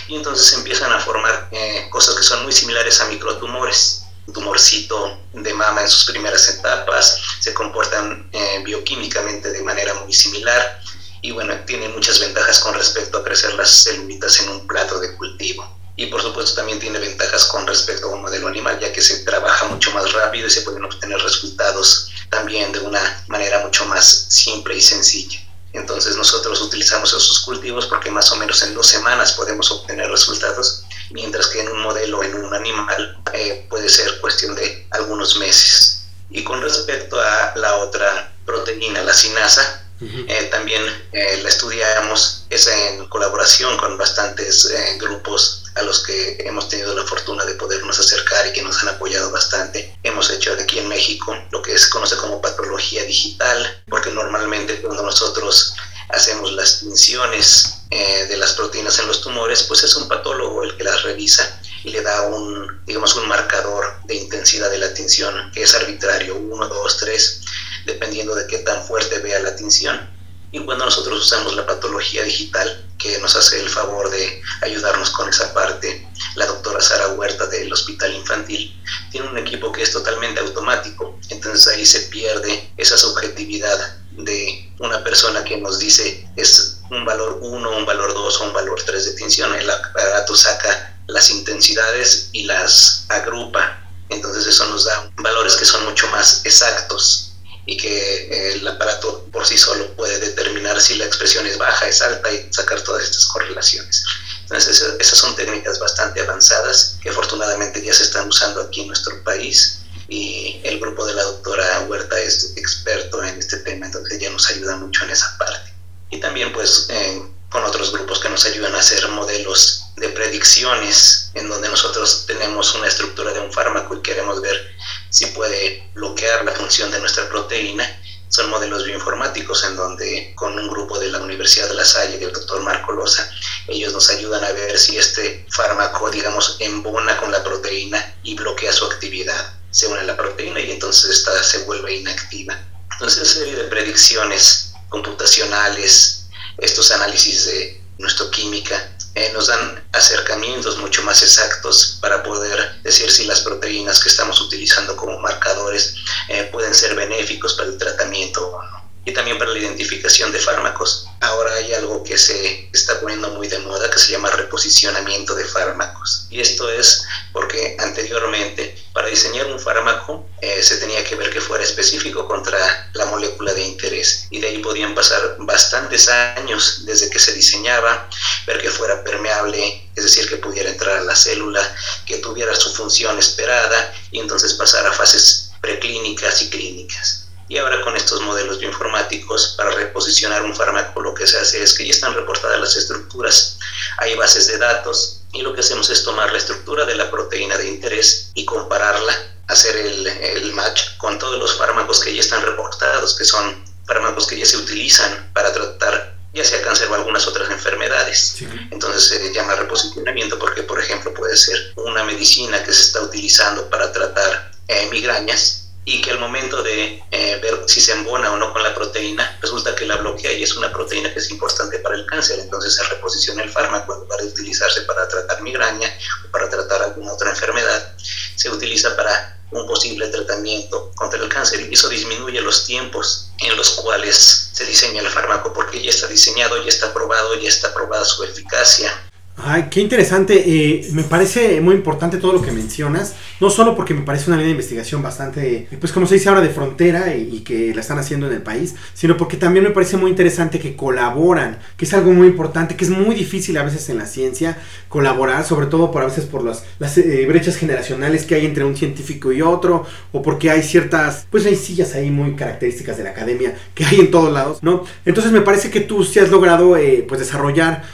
Y 0.08 0.16
entonces 0.16 0.54
empiezan 0.54 0.90
a 0.90 1.00
formar 1.00 1.50
eh, 1.52 1.86
cosas 1.90 2.14
que 2.14 2.22
son 2.22 2.44
muy 2.44 2.52
similares 2.52 2.98
a 3.02 3.08
microtumores. 3.08 4.04
Tumorcito 4.32 5.20
de 5.34 5.52
mama 5.52 5.82
en 5.82 5.88
sus 5.88 6.06
primeras 6.06 6.48
etapas 6.48 7.20
se 7.38 7.52
comportan 7.52 8.28
eh, 8.32 8.62
bioquímicamente 8.64 9.52
de 9.52 9.62
manera 9.62 9.94
muy 9.94 10.12
similar 10.12 10.80
y 11.20 11.30
bueno, 11.30 11.54
tiene 11.66 11.88
muchas 11.90 12.18
ventajas 12.18 12.58
con 12.60 12.74
respecto 12.74 13.18
a 13.18 13.24
crecer 13.24 13.54
las 13.54 13.70
celulitas 13.84 14.40
en 14.40 14.48
un 14.48 14.66
plato 14.66 14.98
de 14.98 15.14
cultivo. 15.14 15.75
Y 15.96 16.06
por 16.06 16.22
supuesto 16.22 16.54
también 16.54 16.78
tiene 16.78 16.98
ventajas 16.98 17.46
con 17.46 17.66
respecto 17.66 18.06
a 18.06 18.14
un 18.14 18.22
modelo 18.22 18.48
animal, 18.48 18.78
ya 18.78 18.92
que 18.92 19.00
se 19.00 19.24
trabaja 19.24 19.66
mucho 19.66 19.90
más 19.92 20.12
rápido 20.12 20.46
y 20.46 20.50
se 20.50 20.62
pueden 20.62 20.84
obtener 20.84 21.18
resultados 21.20 22.10
también 22.30 22.70
de 22.72 22.80
una 22.80 23.24
manera 23.28 23.60
mucho 23.60 23.86
más 23.86 24.26
simple 24.28 24.76
y 24.76 24.82
sencilla. 24.82 25.40
Entonces 25.72 26.16
nosotros 26.16 26.60
utilizamos 26.60 27.12
esos 27.12 27.40
cultivos 27.40 27.86
porque 27.86 28.10
más 28.10 28.30
o 28.32 28.36
menos 28.36 28.62
en 28.62 28.74
dos 28.74 28.86
semanas 28.86 29.32
podemos 29.32 29.70
obtener 29.70 30.10
resultados, 30.10 30.84
mientras 31.10 31.48
que 31.48 31.60
en 31.60 31.68
un 31.68 31.80
modelo, 31.80 32.22
en 32.22 32.34
un 32.34 32.54
animal, 32.54 33.18
eh, 33.32 33.66
puede 33.68 33.88
ser 33.88 34.20
cuestión 34.20 34.54
de 34.54 34.86
algunos 34.90 35.36
meses. 35.36 36.04
Y 36.30 36.44
con 36.44 36.60
respecto 36.60 37.20
a 37.20 37.52
la 37.56 37.76
otra 37.76 38.34
proteína, 38.44 39.02
la 39.02 39.14
sinasa, 39.14 39.86
eh, 40.00 40.48
también 40.50 40.82
eh, 41.12 41.40
la 41.42 41.48
estudiamos 41.48 42.44
es 42.50 42.66
en 42.66 43.06
colaboración 43.08 43.78
con 43.78 43.96
bastantes 43.96 44.66
eh, 44.66 44.98
grupos 44.98 45.64
a 45.76 45.82
los 45.82 46.02
que 46.04 46.38
hemos 46.40 46.68
tenido 46.68 46.94
la 46.94 47.04
fortuna 47.04 47.44
de 47.44 47.54
podernos 47.54 47.98
acercar 48.00 48.46
y 48.46 48.52
que 48.52 48.62
nos 48.62 48.82
han 48.82 48.88
apoyado 48.88 49.30
bastante. 49.30 49.96
Hemos 50.02 50.30
hecho 50.30 50.54
aquí 50.54 50.78
en 50.78 50.88
México 50.88 51.36
lo 51.50 51.62
que 51.62 51.78
se 51.78 51.90
conoce 51.90 52.16
como 52.16 52.40
patología 52.40 53.04
digital, 53.04 53.82
porque 53.88 54.10
normalmente 54.10 54.80
cuando 54.80 55.02
nosotros 55.02 55.74
hacemos 56.08 56.52
las 56.52 56.80
tinciones 56.80 57.74
de 57.90 58.36
las 58.36 58.54
proteínas 58.54 58.98
en 58.98 59.06
los 59.06 59.20
tumores, 59.20 59.62
pues 59.64 59.84
es 59.84 59.94
un 59.96 60.08
patólogo 60.08 60.62
el 60.62 60.76
que 60.76 60.84
las 60.84 61.02
revisa 61.02 61.60
y 61.84 61.90
le 61.90 62.02
da 62.02 62.22
un, 62.22 62.84
digamos, 62.84 63.14
un 63.14 63.28
marcador 63.28 64.00
de 64.04 64.16
intensidad 64.16 64.70
de 64.70 64.78
la 64.78 64.92
tinción 64.94 65.50
que 65.52 65.62
es 65.62 65.74
arbitrario, 65.74 66.36
1, 66.36 66.68
2, 66.68 66.96
3 66.96 67.40
dependiendo 67.86 68.34
de 68.34 68.46
qué 68.46 68.58
tan 68.58 68.84
fuerte 68.84 69.18
vea 69.20 69.38
la 69.40 69.54
tinción. 69.54 70.15
Y 70.52 70.60
cuando 70.60 70.84
nosotros 70.84 71.20
usamos 71.20 71.54
la 71.54 71.66
patología 71.66 72.22
digital, 72.22 72.84
que 72.98 73.18
nos 73.18 73.36
hace 73.36 73.60
el 73.60 73.68
favor 73.68 74.10
de 74.10 74.42
ayudarnos 74.62 75.10
con 75.10 75.28
esa 75.28 75.52
parte, 75.52 76.08
la 76.34 76.46
doctora 76.46 76.80
Sara 76.80 77.08
Huerta 77.08 77.46
del 77.46 77.72
Hospital 77.72 78.14
Infantil, 78.14 78.74
tiene 79.10 79.28
un 79.28 79.38
equipo 79.38 79.72
que 79.72 79.82
es 79.82 79.92
totalmente 79.92 80.40
automático. 80.40 81.18
Entonces 81.28 81.66
ahí 81.68 81.84
se 81.84 82.00
pierde 82.02 82.70
esa 82.76 82.96
subjetividad 82.96 83.96
de 84.12 84.72
una 84.78 85.04
persona 85.04 85.44
que 85.44 85.58
nos 85.58 85.78
dice 85.78 86.26
es 86.36 86.80
un 86.90 87.04
valor 87.04 87.38
1, 87.42 87.70
un 87.70 87.84
valor 87.84 88.14
2 88.14 88.40
o 88.40 88.44
un 88.44 88.52
valor 88.52 88.82
3 88.84 89.04
de 89.04 89.12
tinción. 89.12 89.54
El 89.54 89.68
aparato 89.68 90.34
saca 90.34 90.96
las 91.08 91.30
intensidades 91.30 92.30
y 92.32 92.44
las 92.44 93.04
agrupa. 93.08 93.82
Entonces 94.08 94.46
eso 94.46 94.64
nos 94.66 94.84
da 94.84 95.10
valores 95.16 95.56
que 95.56 95.64
son 95.64 95.84
mucho 95.84 96.06
más 96.08 96.42
exactos 96.44 97.25
y 97.66 97.76
que 97.76 98.52
el 98.52 98.66
aparato 98.66 99.26
por 99.32 99.44
sí 99.44 99.58
solo 99.58 99.94
puede 99.96 100.18
determinar 100.20 100.36
determinar 100.36 100.80
si 100.80 100.94
la 100.96 101.06
expresión 101.06 101.46
es 101.46 101.58
baja, 101.58 101.88
es 101.88 102.00
alta 102.02 102.30
y 102.30 102.46
sacar 102.52 102.80
todas 102.82 103.02
estas 103.04 103.26
correlaciones. 103.26 104.04
Entonces, 104.42 104.80
esas 105.00 105.18
son 105.18 105.34
técnicas 105.34 105.80
bastante 105.80 106.20
avanzadas 106.20 106.98
que 107.02 107.10
afortunadamente 107.10 107.82
ya 107.82 107.92
se 107.92 108.04
están 108.04 108.28
usando 108.28 108.62
aquí 108.62 108.82
en 108.82 108.88
nuestro 108.88 109.22
país 109.24 109.80
y 110.08 110.60
el 110.62 110.78
grupo 110.78 111.04
de 111.04 111.14
la 111.14 111.22
doctora 111.24 111.80
Huerta 111.88 112.20
es 112.20 112.52
experto 112.56 113.24
en 113.24 113.38
este 113.38 113.56
tema, 113.58 113.86
entonces 113.86 114.20
ya 114.20 114.30
nos 114.30 114.48
ayuda 114.50 114.76
mucho 114.76 115.04
en 115.04 115.10
esa 115.10 115.36
parte. 115.36 115.72
Y 116.10 116.20
también 116.20 116.52
pues 116.52 116.86
eh, 116.90 117.22
con 117.50 117.64
otros 117.64 117.92
grupos 117.92 118.20
que 118.20 118.28
nos 118.28 118.44
ayudan 118.44 118.74
a 118.74 118.78
hacer 118.78 119.08
modelos 119.08 119.86
de 119.96 120.08
predicciones 120.10 121.30
en 121.34 121.48
donde 121.48 121.68
nosotros 121.68 122.24
tenemos 122.26 122.74
una 122.74 122.86
estructura 122.86 123.32
de 123.32 123.40
un 123.40 123.52
fármaco 123.52 123.96
y 123.96 124.02
queremos 124.02 124.40
ver 124.40 124.76
si 125.10 125.26
puede 125.26 125.88
bloquear 125.94 126.44
la 126.44 126.52
función 126.52 126.90
de 126.90 127.00
nuestra 127.00 127.28
proteína. 127.28 127.84
Son 128.28 128.50
modelos 128.50 128.84
bioinformáticos 128.84 129.64
en 129.64 129.76
donde 129.76 130.32
con 130.34 130.58
un 130.58 130.68
grupo 130.68 130.98
de 130.98 131.08
la 131.08 131.18
Universidad 131.18 131.68
de 131.68 131.74
La 131.74 131.84
Salle, 131.84 132.18
del 132.18 132.32
doctor 132.32 132.60
Marco 132.62 132.92
Loza, 132.92 133.30
ellos 133.68 133.92
nos 133.92 134.10
ayudan 134.10 134.44
a 134.44 134.52
ver 134.52 134.78
si 134.78 134.98
este 134.98 135.46
fármaco, 135.48 136.10
digamos, 136.10 136.56
embona 136.60 137.16
con 137.18 137.30
la 137.30 137.42
proteína 137.44 138.14
y 138.22 138.34
bloquea 138.34 138.72
su 138.72 138.84
actividad. 138.84 139.54
Se 139.70 139.86
une 139.86 140.00
a 140.00 140.04
la 140.04 140.16
proteína 140.16 140.60
y 140.60 140.72
entonces 140.72 141.10
esta 141.10 141.42
se 141.42 141.58
vuelve 141.64 141.94
inactiva. 141.94 142.58
Entonces, 142.92 143.28
serie 143.28 143.54
de 143.54 143.64
predicciones 143.64 144.72
computacionales, 144.88 146.26
estos 146.58 146.90
análisis 146.90 147.46
de 147.46 147.82
nuestra 147.98 148.30
química, 148.30 148.95
eh, 149.16 149.30
nos 149.32 149.46
dan 149.46 149.82
acercamientos 149.92 150.76
mucho 150.76 151.02
más 151.02 151.22
exactos 151.22 151.98
para 152.02 152.22
poder 152.22 152.82
decir 152.82 153.10
si 153.10 153.24
las 153.24 153.40
proteínas 153.40 153.98
que 153.98 154.10
estamos 154.10 154.40
utilizando 154.42 154.94
como 154.94 155.18
marcadores 155.18 155.96
eh, 156.28 156.48
pueden 156.52 156.74
ser 156.74 156.94
benéficos 156.94 157.54
para 157.54 157.70
el 157.70 157.78
tratamiento 157.78 158.46
o 158.46 158.62
no 158.62 158.85
y 159.06 159.12
también 159.12 159.38
para 159.38 159.52
la 159.52 159.58
identificación 159.58 160.32
de 160.32 160.40
fármacos. 160.40 161.06
Ahora 161.20 161.54
hay 161.54 161.72
algo 161.74 162.02
que 162.02 162.18
se 162.18 162.68
está 162.72 163.00
poniendo 163.00 163.30
muy 163.30 163.46
de 163.46 163.60
moda 163.60 163.88
que 163.88 164.00
se 164.00 164.10
llama 164.10 164.30
reposicionamiento 164.30 165.34
de 165.36 165.44
fármacos. 165.44 166.26
Y 166.28 166.40
esto 166.40 166.68
es 166.68 167.04
porque 167.32 167.76
anteriormente 167.78 168.76
para 168.92 169.08
diseñar 169.08 169.46
un 169.46 169.60
fármaco 169.60 170.28
eh, 170.40 170.60
se 170.60 170.78
tenía 170.78 171.04
que 171.04 171.14
ver 171.14 171.30
que 171.30 171.40
fuera 171.40 171.62
específico 171.62 172.26
contra 172.26 172.90
la 172.94 173.06
molécula 173.06 173.54
de 173.54 173.62
interés. 173.62 174.26
Y 174.30 174.40
de 174.40 174.48
ahí 174.48 174.58
podían 174.58 174.92
pasar 174.94 175.36
bastantes 175.38 176.08
años 176.08 176.82
desde 176.84 177.08
que 177.08 177.20
se 177.20 177.32
diseñaba, 177.32 178.08
ver 178.44 178.60
que 178.60 178.70
fuera 178.70 179.04
permeable, 179.04 179.88
es 179.94 180.02
decir, 180.02 180.28
que 180.28 180.38
pudiera 180.38 180.68
entrar 180.68 180.96
a 180.96 181.04
la 181.04 181.14
célula, 181.14 181.76
que 182.06 182.18
tuviera 182.18 182.56
su 182.56 182.74
función 182.74 183.16
esperada 183.20 183.94
y 184.10 184.18
entonces 184.18 184.54
pasar 184.54 184.84
a 184.84 184.92
fases 184.92 185.52
preclínicas 185.60 186.42
y 186.42 186.50
clínicas. 186.50 187.25
Y 187.48 187.58
ahora 187.58 187.80
con 187.82 187.96
estos 187.96 188.20
modelos 188.22 188.58
bioinformáticos 188.58 189.54
para 189.56 189.70
reposicionar 189.70 190.42
un 190.42 190.54
fármaco 190.54 191.00
lo 191.00 191.14
que 191.14 191.26
se 191.26 191.38
hace 191.38 191.62
es 191.62 191.74
que 191.74 191.84
ya 191.84 191.92
están 191.92 192.14
reportadas 192.14 192.58
las 192.58 192.76
estructuras, 192.76 193.58
hay 193.98 194.16
bases 194.16 194.48
de 194.48 194.58
datos 194.58 195.22
y 195.32 195.42
lo 195.42 195.54
que 195.54 195.60
hacemos 195.60 195.88
es 195.90 196.02
tomar 196.02 196.32
la 196.32 196.38
estructura 196.38 196.84
de 196.84 196.96
la 196.96 197.10
proteína 197.10 197.56
de 197.56 197.68
interés 197.68 198.30
y 198.34 198.44
compararla, 198.44 199.14
hacer 199.46 199.76
el, 199.76 200.06
el 200.06 200.52
match 200.54 200.96
con 200.96 201.18
todos 201.18 201.38
los 201.38 201.56
fármacos 201.56 202.00
que 202.00 202.14
ya 202.14 202.20
están 202.20 202.42
reportados, 202.42 203.14
que 203.14 203.24
son 203.24 203.64
fármacos 203.86 204.26
que 204.26 204.38
ya 204.38 204.46
se 204.46 204.56
utilizan 204.56 205.30
para 205.32 205.52
tratar 205.52 206.16
ya 206.36 206.44
sea 206.44 206.60
cáncer 206.62 206.88
o 206.90 206.94
algunas 206.94 207.26
otras 207.26 207.50
enfermedades. 207.50 208.36
Entonces 208.70 209.06
se 209.06 209.32
llama 209.32 209.54
reposicionamiento 209.54 210.38
porque, 210.38 210.62
por 210.62 210.78
ejemplo, 210.78 211.14
puede 211.14 211.34
ser 211.34 211.72
una 211.76 212.04
medicina 212.04 212.62
que 212.62 212.74
se 212.74 212.82
está 212.82 213.00
utilizando 213.00 213.70
para 213.70 213.90
tratar 213.90 214.52
eh, 214.68 214.86
migrañas 214.90 215.65
y 215.88 216.00
que 216.02 216.10
al 216.10 216.18
momento 216.18 216.64
de 216.64 217.00
eh, 217.12 217.38
ver 217.40 217.62
si 217.68 217.80
se 217.80 217.92
embona 217.92 218.32
o 218.32 218.36
no 218.36 218.52
con 218.52 218.60
la 218.60 218.74
proteína, 218.74 219.38
resulta 219.40 219.74
que 219.76 219.86
la 219.86 219.94
bloquea 219.94 220.32
y 220.32 220.42
es 220.42 220.56
una 220.56 220.72
proteína 220.72 221.12
que 221.12 221.20
es 221.20 221.30
importante 221.30 221.78
para 221.78 221.94
el 221.94 222.04
cáncer. 222.06 222.40
Entonces 222.40 222.74
se 222.74 222.82
reposiciona 222.82 223.44
el 223.44 223.50
fármaco 223.50 223.94
en 223.94 224.00
lugar 224.00 224.20
de 224.20 224.26
utilizarse 224.26 224.82
para 224.82 225.08
tratar 225.08 225.40
migraña 225.42 225.88
o 226.26 226.30
para 226.32 226.50
tratar 226.50 226.82
alguna 226.82 227.12
otra 227.12 227.30
enfermedad, 227.30 227.96
se 228.34 228.50
utiliza 228.50 228.96
para 228.96 229.38
un 229.52 229.64
posible 229.68 230.08
tratamiento 230.08 230.90
contra 230.96 231.22
el 231.22 231.28
cáncer 231.28 231.60
y 231.60 231.72
eso 231.72 231.88
disminuye 231.88 232.40
los 232.40 232.66
tiempos 232.66 233.30
en 233.38 233.56
los 233.56 233.70
cuales 233.70 234.50
se 234.52 234.66
diseña 234.66 235.02
el 235.02 235.08
fármaco 235.08 235.52
porque 235.52 235.80
ya 235.80 235.90
está 235.90 236.08
diseñado, 236.08 236.60
ya 236.64 236.68
está 236.68 236.92
probado, 236.92 237.36
ya 237.36 237.48
está 237.48 237.72
probada 237.72 238.04
su 238.04 238.24
eficacia 238.24 239.05
Ay, 239.38 239.66
qué 239.70 239.80
interesante. 239.80 240.44
Eh, 240.46 240.88
me 240.92 241.02
parece 241.02 241.60
muy 241.60 241.74
importante 241.74 242.16
todo 242.16 242.32
lo 242.32 242.40
que 242.40 242.52
mencionas. 242.52 243.14
No 243.38 243.50
solo 243.50 243.76
porque 243.76 243.92
me 243.92 244.00
parece 244.00 244.30
una 244.30 244.36
línea 244.36 244.46
de 244.46 244.52
investigación 244.52 245.02
bastante, 245.02 245.68
pues 245.78 245.92
como 245.92 246.06
se 246.06 246.14
dice 246.14 246.30
ahora, 246.30 246.40
de 246.40 246.48
frontera 246.48 247.14
y, 247.14 247.40
que 247.40 247.74
la 247.74 247.82
están 247.82 247.98
haciendo 247.98 248.26
en 248.26 248.32
el 248.32 248.42
país, 248.42 248.74
sino 248.94 249.16
porque 249.16 249.36
también 249.36 249.64
me 249.64 249.70
parece 249.70 249.98
muy 249.98 250.10
interesante 250.10 250.58
que 250.58 250.74
colaboran, 250.74 251.58
que 251.76 251.84
es 251.84 251.92
algo 251.92 252.12
muy 252.12 252.26
importante, 252.26 252.76
que 252.76 252.84
es 252.84 252.90
muy 252.90 253.14
difícil 253.14 253.56
a 253.58 253.62
veces 253.62 253.88
en 253.90 253.98
la 253.98 254.06
ciencia 254.06 254.56
colaborar, 254.88 255.44
sobre 255.44 255.66
todo 255.66 255.90
por 255.90 256.02
a 256.02 256.06
veces 256.06 256.24
por 256.24 256.42
las, 256.42 256.64
eh, 256.98 257.26
brechas 257.28 257.56
generacionales 257.56 258.24
que 258.24 258.36
hay 258.36 258.46
entre 258.46 258.64
un 258.64 258.74
científico 258.74 259.32
y 259.32 259.42
otro, 259.42 259.84
o 260.12 260.22
porque 260.22 260.50
hay 260.50 260.62
ciertas, 260.62 261.26
pues 261.30 261.44
hay 261.44 261.56
sillas 261.56 261.94
ahí 261.94 262.10
muy 262.10 262.34
características 262.34 262.96
de 262.96 263.04
la 263.04 263.10
academia 263.10 263.54
que 263.74 263.84
hay 263.84 264.00
en 264.00 264.10
todos 264.10 264.32
lados, 264.32 264.62
¿no? 264.62 264.84
Entonces 265.04 265.30
me 265.30 265.42
parece 265.42 265.70
que 265.70 265.80
tú 265.80 266.04
sí 266.04 266.18
has 266.20 266.30
logrado, 266.30 266.76
eh, 266.76 267.04
pues 267.06 267.20
desarrollar 267.20 267.84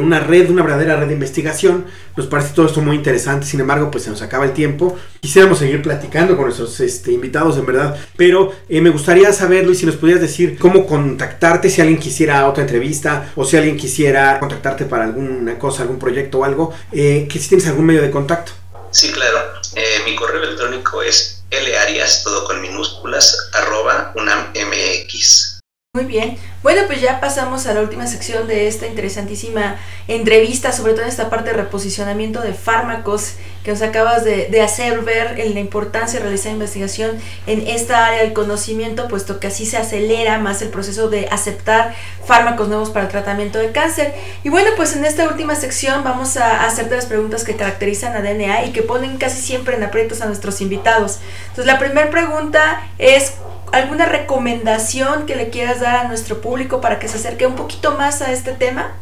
una 0.00 0.20
red, 0.20 0.50
una 0.50 0.62
verdadera 0.62 0.83
red 0.84 1.06
de 1.06 1.14
investigación. 1.14 1.86
Nos 2.16 2.26
parece 2.26 2.54
todo 2.54 2.66
esto 2.66 2.80
muy 2.80 2.96
interesante, 2.96 3.46
sin 3.46 3.60
embargo, 3.60 3.90
pues 3.90 4.04
se 4.04 4.10
nos 4.10 4.22
acaba 4.22 4.44
el 4.44 4.52
tiempo. 4.52 4.98
Quisiéramos 5.20 5.58
seguir 5.58 5.82
platicando 5.82 6.36
con 6.36 6.46
nuestros 6.46 6.78
este, 6.80 7.12
invitados, 7.12 7.56
en 7.56 7.66
verdad, 7.66 7.96
pero 8.16 8.52
eh, 8.68 8.80
me 8.80 8.90
gustaría 8.90 9.32
saber, 9.32 9.64
Luis, 9.64 9.78
si 9.78 9.86
nos 9.86 9.96
pudieras 9.96 10.22
decir 10.22 10.58
cómo 10.58 10.86
contactarte, 10.86 11.70
si 11.70 11.80
alguien 11.80 11.98
quisiera 11.98 12.48
otra 12.48 12.62
entrevista 12.62 13.32
o 13.36 13.44
si 13.44 13.56
alguien 13.56 13.76
quisiera 13.76 14.38
contactarte 14.38 14.84
para 14.84 15.04
alguna 15.04 15.58
cosa, 15.58 15.82
algún 15.82 15.98
proyecto 15.98 16.40
o 16.40 16.44
algo, 16.44 16.74
eh, 16.92 17.26
que 17.30 17.38
si 17.38 17.48
tienes 17.48 17.66
algún 17.66 17.86
medio 17.86 18.02
de 18.02 18.10
contacto. 18.10 18.52
Sí, 18.90 19.10
claro. 19.10 19.38
Eh, 19.74 20.02
mi 20.04 20.14
correo 20.14 20.42
electrónico 20.42 21.02
es 21.02 21.44
larias, 21.50 22.22
todo 22.22 22.44
con 22.44 22.60
minúsculas, 22.60 23.50
arroba 23.52 24.12
unammx. 24.16 25.53
Muy 25.96 26.06
bien. 26.06 26.36
Bueno, 26.64 26.82
pues 26.88 27.00
ya 27.00 27.20
pasamos 27.20 27.68
a 27.68 27.72
la 27.72 27.80
última 27.80 28.08
sección 28.08 28.48
de 28.48 28.66
esta 28.66 28.88
interesantísima 28.88 29.76
entrevista, 30.08 30.72
sobre 30.72 30.92
todo 30.92 31.02
en 31.02 31.08
esta 31.08 31.30
parte 31.30 31.50
de 31.50 31.56
reposicionamiento 31.56 32.40
de 32.40 32.52
fármacos 32.52 33.34
que 33.62 33.70
nos 33.70 33.80
acabas 33.80 34.24
de, 34.24 34.60
hacer 34.60 35.02
ver 35.02 35.38
en 35.38 35.54
la 35.54 35.60
importancia 35.60 36.18
de 36.18 36.24
realizar 36.24 36.50
investigación 36.50 37.12
en 37.46 37.64
esta 37.68 38.06
área 38.06 38.22
del 38.22 38.32
conocimiento, 38.32 39.06
puesto 39.06 39.38
que 39.38 39.46
así 39.46 39.66
se 39.66 39.76
acelera 39.76 40.38
más 40.38 40.62
el 40.62 40.70
proceso 40.70 41.08
de 41.10 41.28
aceptar 41.28 41.94
fármacos 42.26 42.66
nuevos 42.66 42.90
para 42.90 43.04
el 43.04 43.12
tratamiento 43.12 43.60
de 43.60 43.70
cáncer. 43.70 44.14
Y 44.42 44.48
bueno, 44.48 44.70
pues 44.76 44.96
en 44.96 45.04
esta 45.04 45.28
última 45.28 45.54
sección 45.54 46.02
vamos 46.02 46.36
a 46.36 46.64
hacerte 46.66 46.96
las 46.96 47.06
preguntas 47.06 47.44
que 47.44 47.54
caracterizan 47.54 48.16
a 48.16 48.20
DNA 48.20 48.64
y 48.64 48.72
que 48.72 48.82
ponen 48.82 49.16
casi 49.16 49.40
siempre 49.40 49.76
en 49.76 49.84
aprietos 49.84 50.22
a 50.22 50.26
nuestros 50.26 50.60
invitados. 50.60 51.20
Entonces, 51.50 51.66
la 51.66 51.78
primera 51.78 52.10
pregunta 52.10 52.82
es 52.98 53.34
¿Alguna 53.74 54.06
recomendación 54.06 55.26
que 55.26 55.34
le 55.34 55.50
quieras 55.50 55.80
dar 55.80 55.96
a 55.96 56.04
nuestro 56.04 56.40
público 56.40 56.80
para 56.80 57.00
que 57.00 57.08
se 57.08 57.16
acerque 57.16 57.44
un 57.44 57.56
poquito 57.56 57.90
más 57.90 58.22
a 58.22 58.30
este 58.30 58.52
tema? 58.52 58.96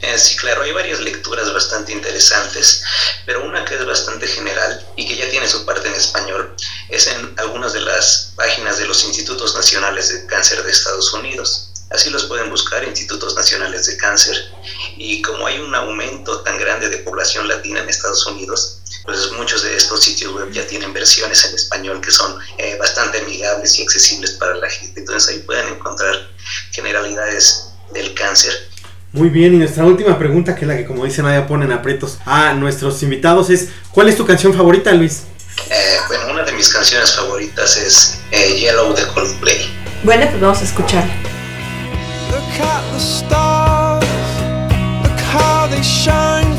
Eh, 0.00 0.16
sí, 0.16 0.36
claro, 0.36 0.62
hay 0.62 0.70
varias 0.70 1.00
lecturas 1.00 1.52
bastante 1.52 1.90
interesantes, 1.90 2.84
pero 3.24 3.44
una 3.44 3.64
que 3.64 3.74
es 3.74 3.84
bastante 3.84 4.28
general 4.28 4.86
y 4.94 5.08
que 5.08 5.16
ya 5.16 5.28
tiene 5.28 5.48
su 5.48 5.66
parte 5.66 5.88
en 5.88 5.94
español 5.94 6.54
es 6.88 7.08
en 7.08 7.34
algunas 7.38 7.72
de 7.72 7.80
las 7.80 8.32
páginas 8.36 8.78
de 8.78 8.86
los 8.86 9.02
Institutos 9.02 9.56
Nacionales 9.56 10.08
de 10.10 10.24
Cáncer 10.26 10.62
de 10.62 10.70
Estados 10.70 11.12
Unidos. 11.12 11.72
Así 11.90 12.08
los 12.10 12.26
pueden 12.26 12.48
buscar, 12.48 12.84
Institutos 12.84 13.34
Nacionales 13.34 13.86
de 13.86 13.96
Cáncer. 13.96 14.36
Y 14.96 15.20
como 15.20 15.48
hay 15.48 15.58
un 15.58 15.74
aumento 15.74 16.42
tan 16.42 16.58
grande 16.58 16.90
de 16.90 16.98
población 16.98 17.48
latina 17.48 17.80
en 17.80 17.88
Estados 17.88 18.24
Unidos, 18.26 18.75
pues 19.06 19.30
muchos 19.32 19.62
de 19.62 19.76
estos 19.76 20.02
sitios 20.02 20.34
web 20.34 20.50
ya 20.50 20.66
tienen 20.66 20.92
versiones 20.92 21.44
en 21.46 21.54
español 21.54 22.00
que 22.00 22.10
son 22.10 22.36
eh, 22.58 22.76
bastante 22.78 23.18
amigables 23.18 23.78
y 23.78 23.82
accesibles 23.82 24.32
para 24.32 24.56
la 24.56 24.68
gente. 24.68 25.00
Entonces 25.00 25.32
ahí 25.32 25.38
pueden 25.40 25.68
encontrar 25.68 26.28
generalidades 26.72 27.68
del 27.94 28.12
cáncer. 28.14 28.52
Muy 29.12 29.30
bien, 29.30 29.54
y 29.54 29.58
nuestra 29.58 29.84
última 29.84 30.18
pregunta, 30.18 30.54
que 30.54 30.62
es 30.62 30.68
la 30.68 30.76
que 30.76 30.84
como 30.84 31.04
dice 31.04 31.22
Nadia 31.22 31.46
ponen 31.46 31.72
aprietos 31.72 32.18
a 32.26 32.52
nuestros 32.52 33.02
invitados, 33.02 33.48
es 33.48 33.68
¿cuál 33.92 34.08
es 34.08 34.16
tu 34.16 34.26
canción 34.26 34.52
favorita, 34.52 34.92
Luis? 34.92 35.22
Eh, 35.70 35.96
bueno, 36.08 36.32
una 36.32 36.42
de 36.42 36.52
mis 36.52 36.68
canciones 36.68 37.12
favoritas 37.12 37.76
es 37.78 38.18
eh, 38.32 38.58
Yellow 38.58 38.94
de 38.94 39.06
Coldplay. 39.06 39.66
Bueno, 40.02 40.26
pues 40.28 40.40
vamos 40.40 40.58
a 40.60 40.64
escuchar. 40.64 41.04
Look 42.30 42.60
at 42.60 42.82
the 42.92 43.00
stars, 43.00 44.04
look 45.02 45.18
how 45.32 45.68
they 45.68 45.82
shine 45.82 46.55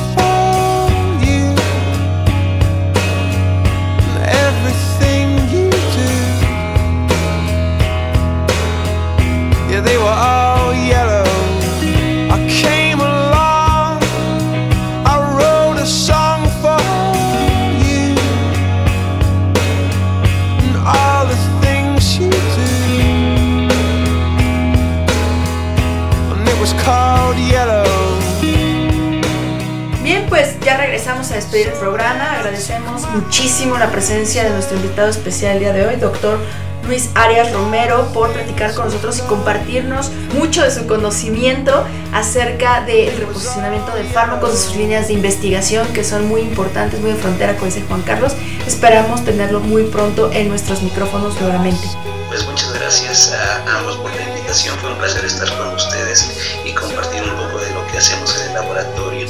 muchísimo 33.17 33.77
la 33.79 33.91
presencia 33.91 34.43
de 34.43 34.51
nuestro 34.51 34.77
invitado 34.77 35.09
especial 35.09 35.53
el 35.53 35.59
día 35.59 35.73
de 35.73 35.87
hoy, 35.87 35.95
doctor 35.95 36.37
Luis 36.85 37.09
Arias 37.15 37.51
Romero, 37.51 38.07
por 38.13 38.31
platicar 38.31 38.73
con 38.75 38.85
nosotros 38.85 39.17
y 39.19 39.27
compartirnos 39.27 40.11
mucho 40.35 40.61
de 40.61 40.69
su 40.69 40.85
conocimiento 40.85 41.83
acerca 42.13 42.81
del 42.81 43.17
reposicionamiento 43.17 43.93
de 43.95 44.03
fármacos, 44.03 44.51
de 44.51 44.57
sus 44.57 44.75
líneas 44.75 45.07
de 45.07 45.15
investigación, 45.15 45.87
que 45.93 46.03
son 46.03 46.27
muy 46.27 46.41
importantes, 46.41 47.01
muy 47.01 47.11
de 47.11 47.17
frontera, 47.17 47.55
como 47.55 47.65
dice 47.65 47.83
Juan 47.87 48.03
Carlos. 48.03 48.33
Esperamos 48.67 49.23
tenerlo 49.23 49.61
muy 49.61 49.83
pronto 49.83 50.29
en 50.33 50.49
nuestros 50.49 50.83
micrófonos 50.83 51.39
nuevamente. 51.39 51.87
Pues 52.27 52.45
muchas 52.45 52.73
gracias 52.73 53.33
a 53.33 53.77
ambos 53.77 53.95
por 53.95 54.13
la 54.13 54.21
invitación. 54.21 54.77
Fue 54.79 54.91
un 54.91 54.97
placer 54.97 55.23
estar 55.23 55.47
con 55.57 55.73
ustedes 55.73 56.29
y 56.65 56.73
compartir 56.73 57.23
un 57.23 57.29
poco 57.29 57.63
de 57.63 57.73
lo 57.73 57.87
que 57.87 57.97
hacemos 57.97 58.37
en 58.41 58.49
el 58.49 58.53
laboratorio. 58.55 59.25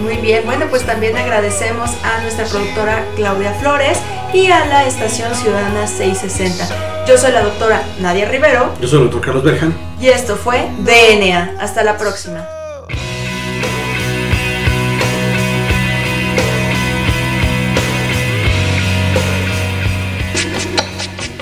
Muy 0.00 0.16
bien, 0.16 0.46
bueno, 0.46 0.66
pues 0.70 0.86
también 0.86 1.14
agradecemos 1.16 1.90
a 2.02 2.22
nuestra 2.22 2.46
productora 2.46 3.04
Claudia 3.16 3.52
Flores 3.60 3.98
y 4.32 4.46
a 4.50 4.64
la 4.64 4.86
Estación 4.86 5.34
Ciudadana 5.34 5.86
660. 5.86 7.04
Yo 7.06 7.18
soy 7.18 7.32
la 7.32 7.42
doctora 7.42 7.82
Nadia 8.00 8.30
Rivero. 8.30 8.74
Yo 8.80 8.88
soy 8.88 9.00
el 9.00 9.04
doctor 9.04 9.20
Carlos 9.20 9.44
Berjan. 9.44 9.74
Y 10.00 10.08
esto 10.08 10.36
fue 10.36 10.70
DNA. 10.78 11.56
Hasta 11.60 11.84
la 11.84 11.98
próxima. 11.98 12.48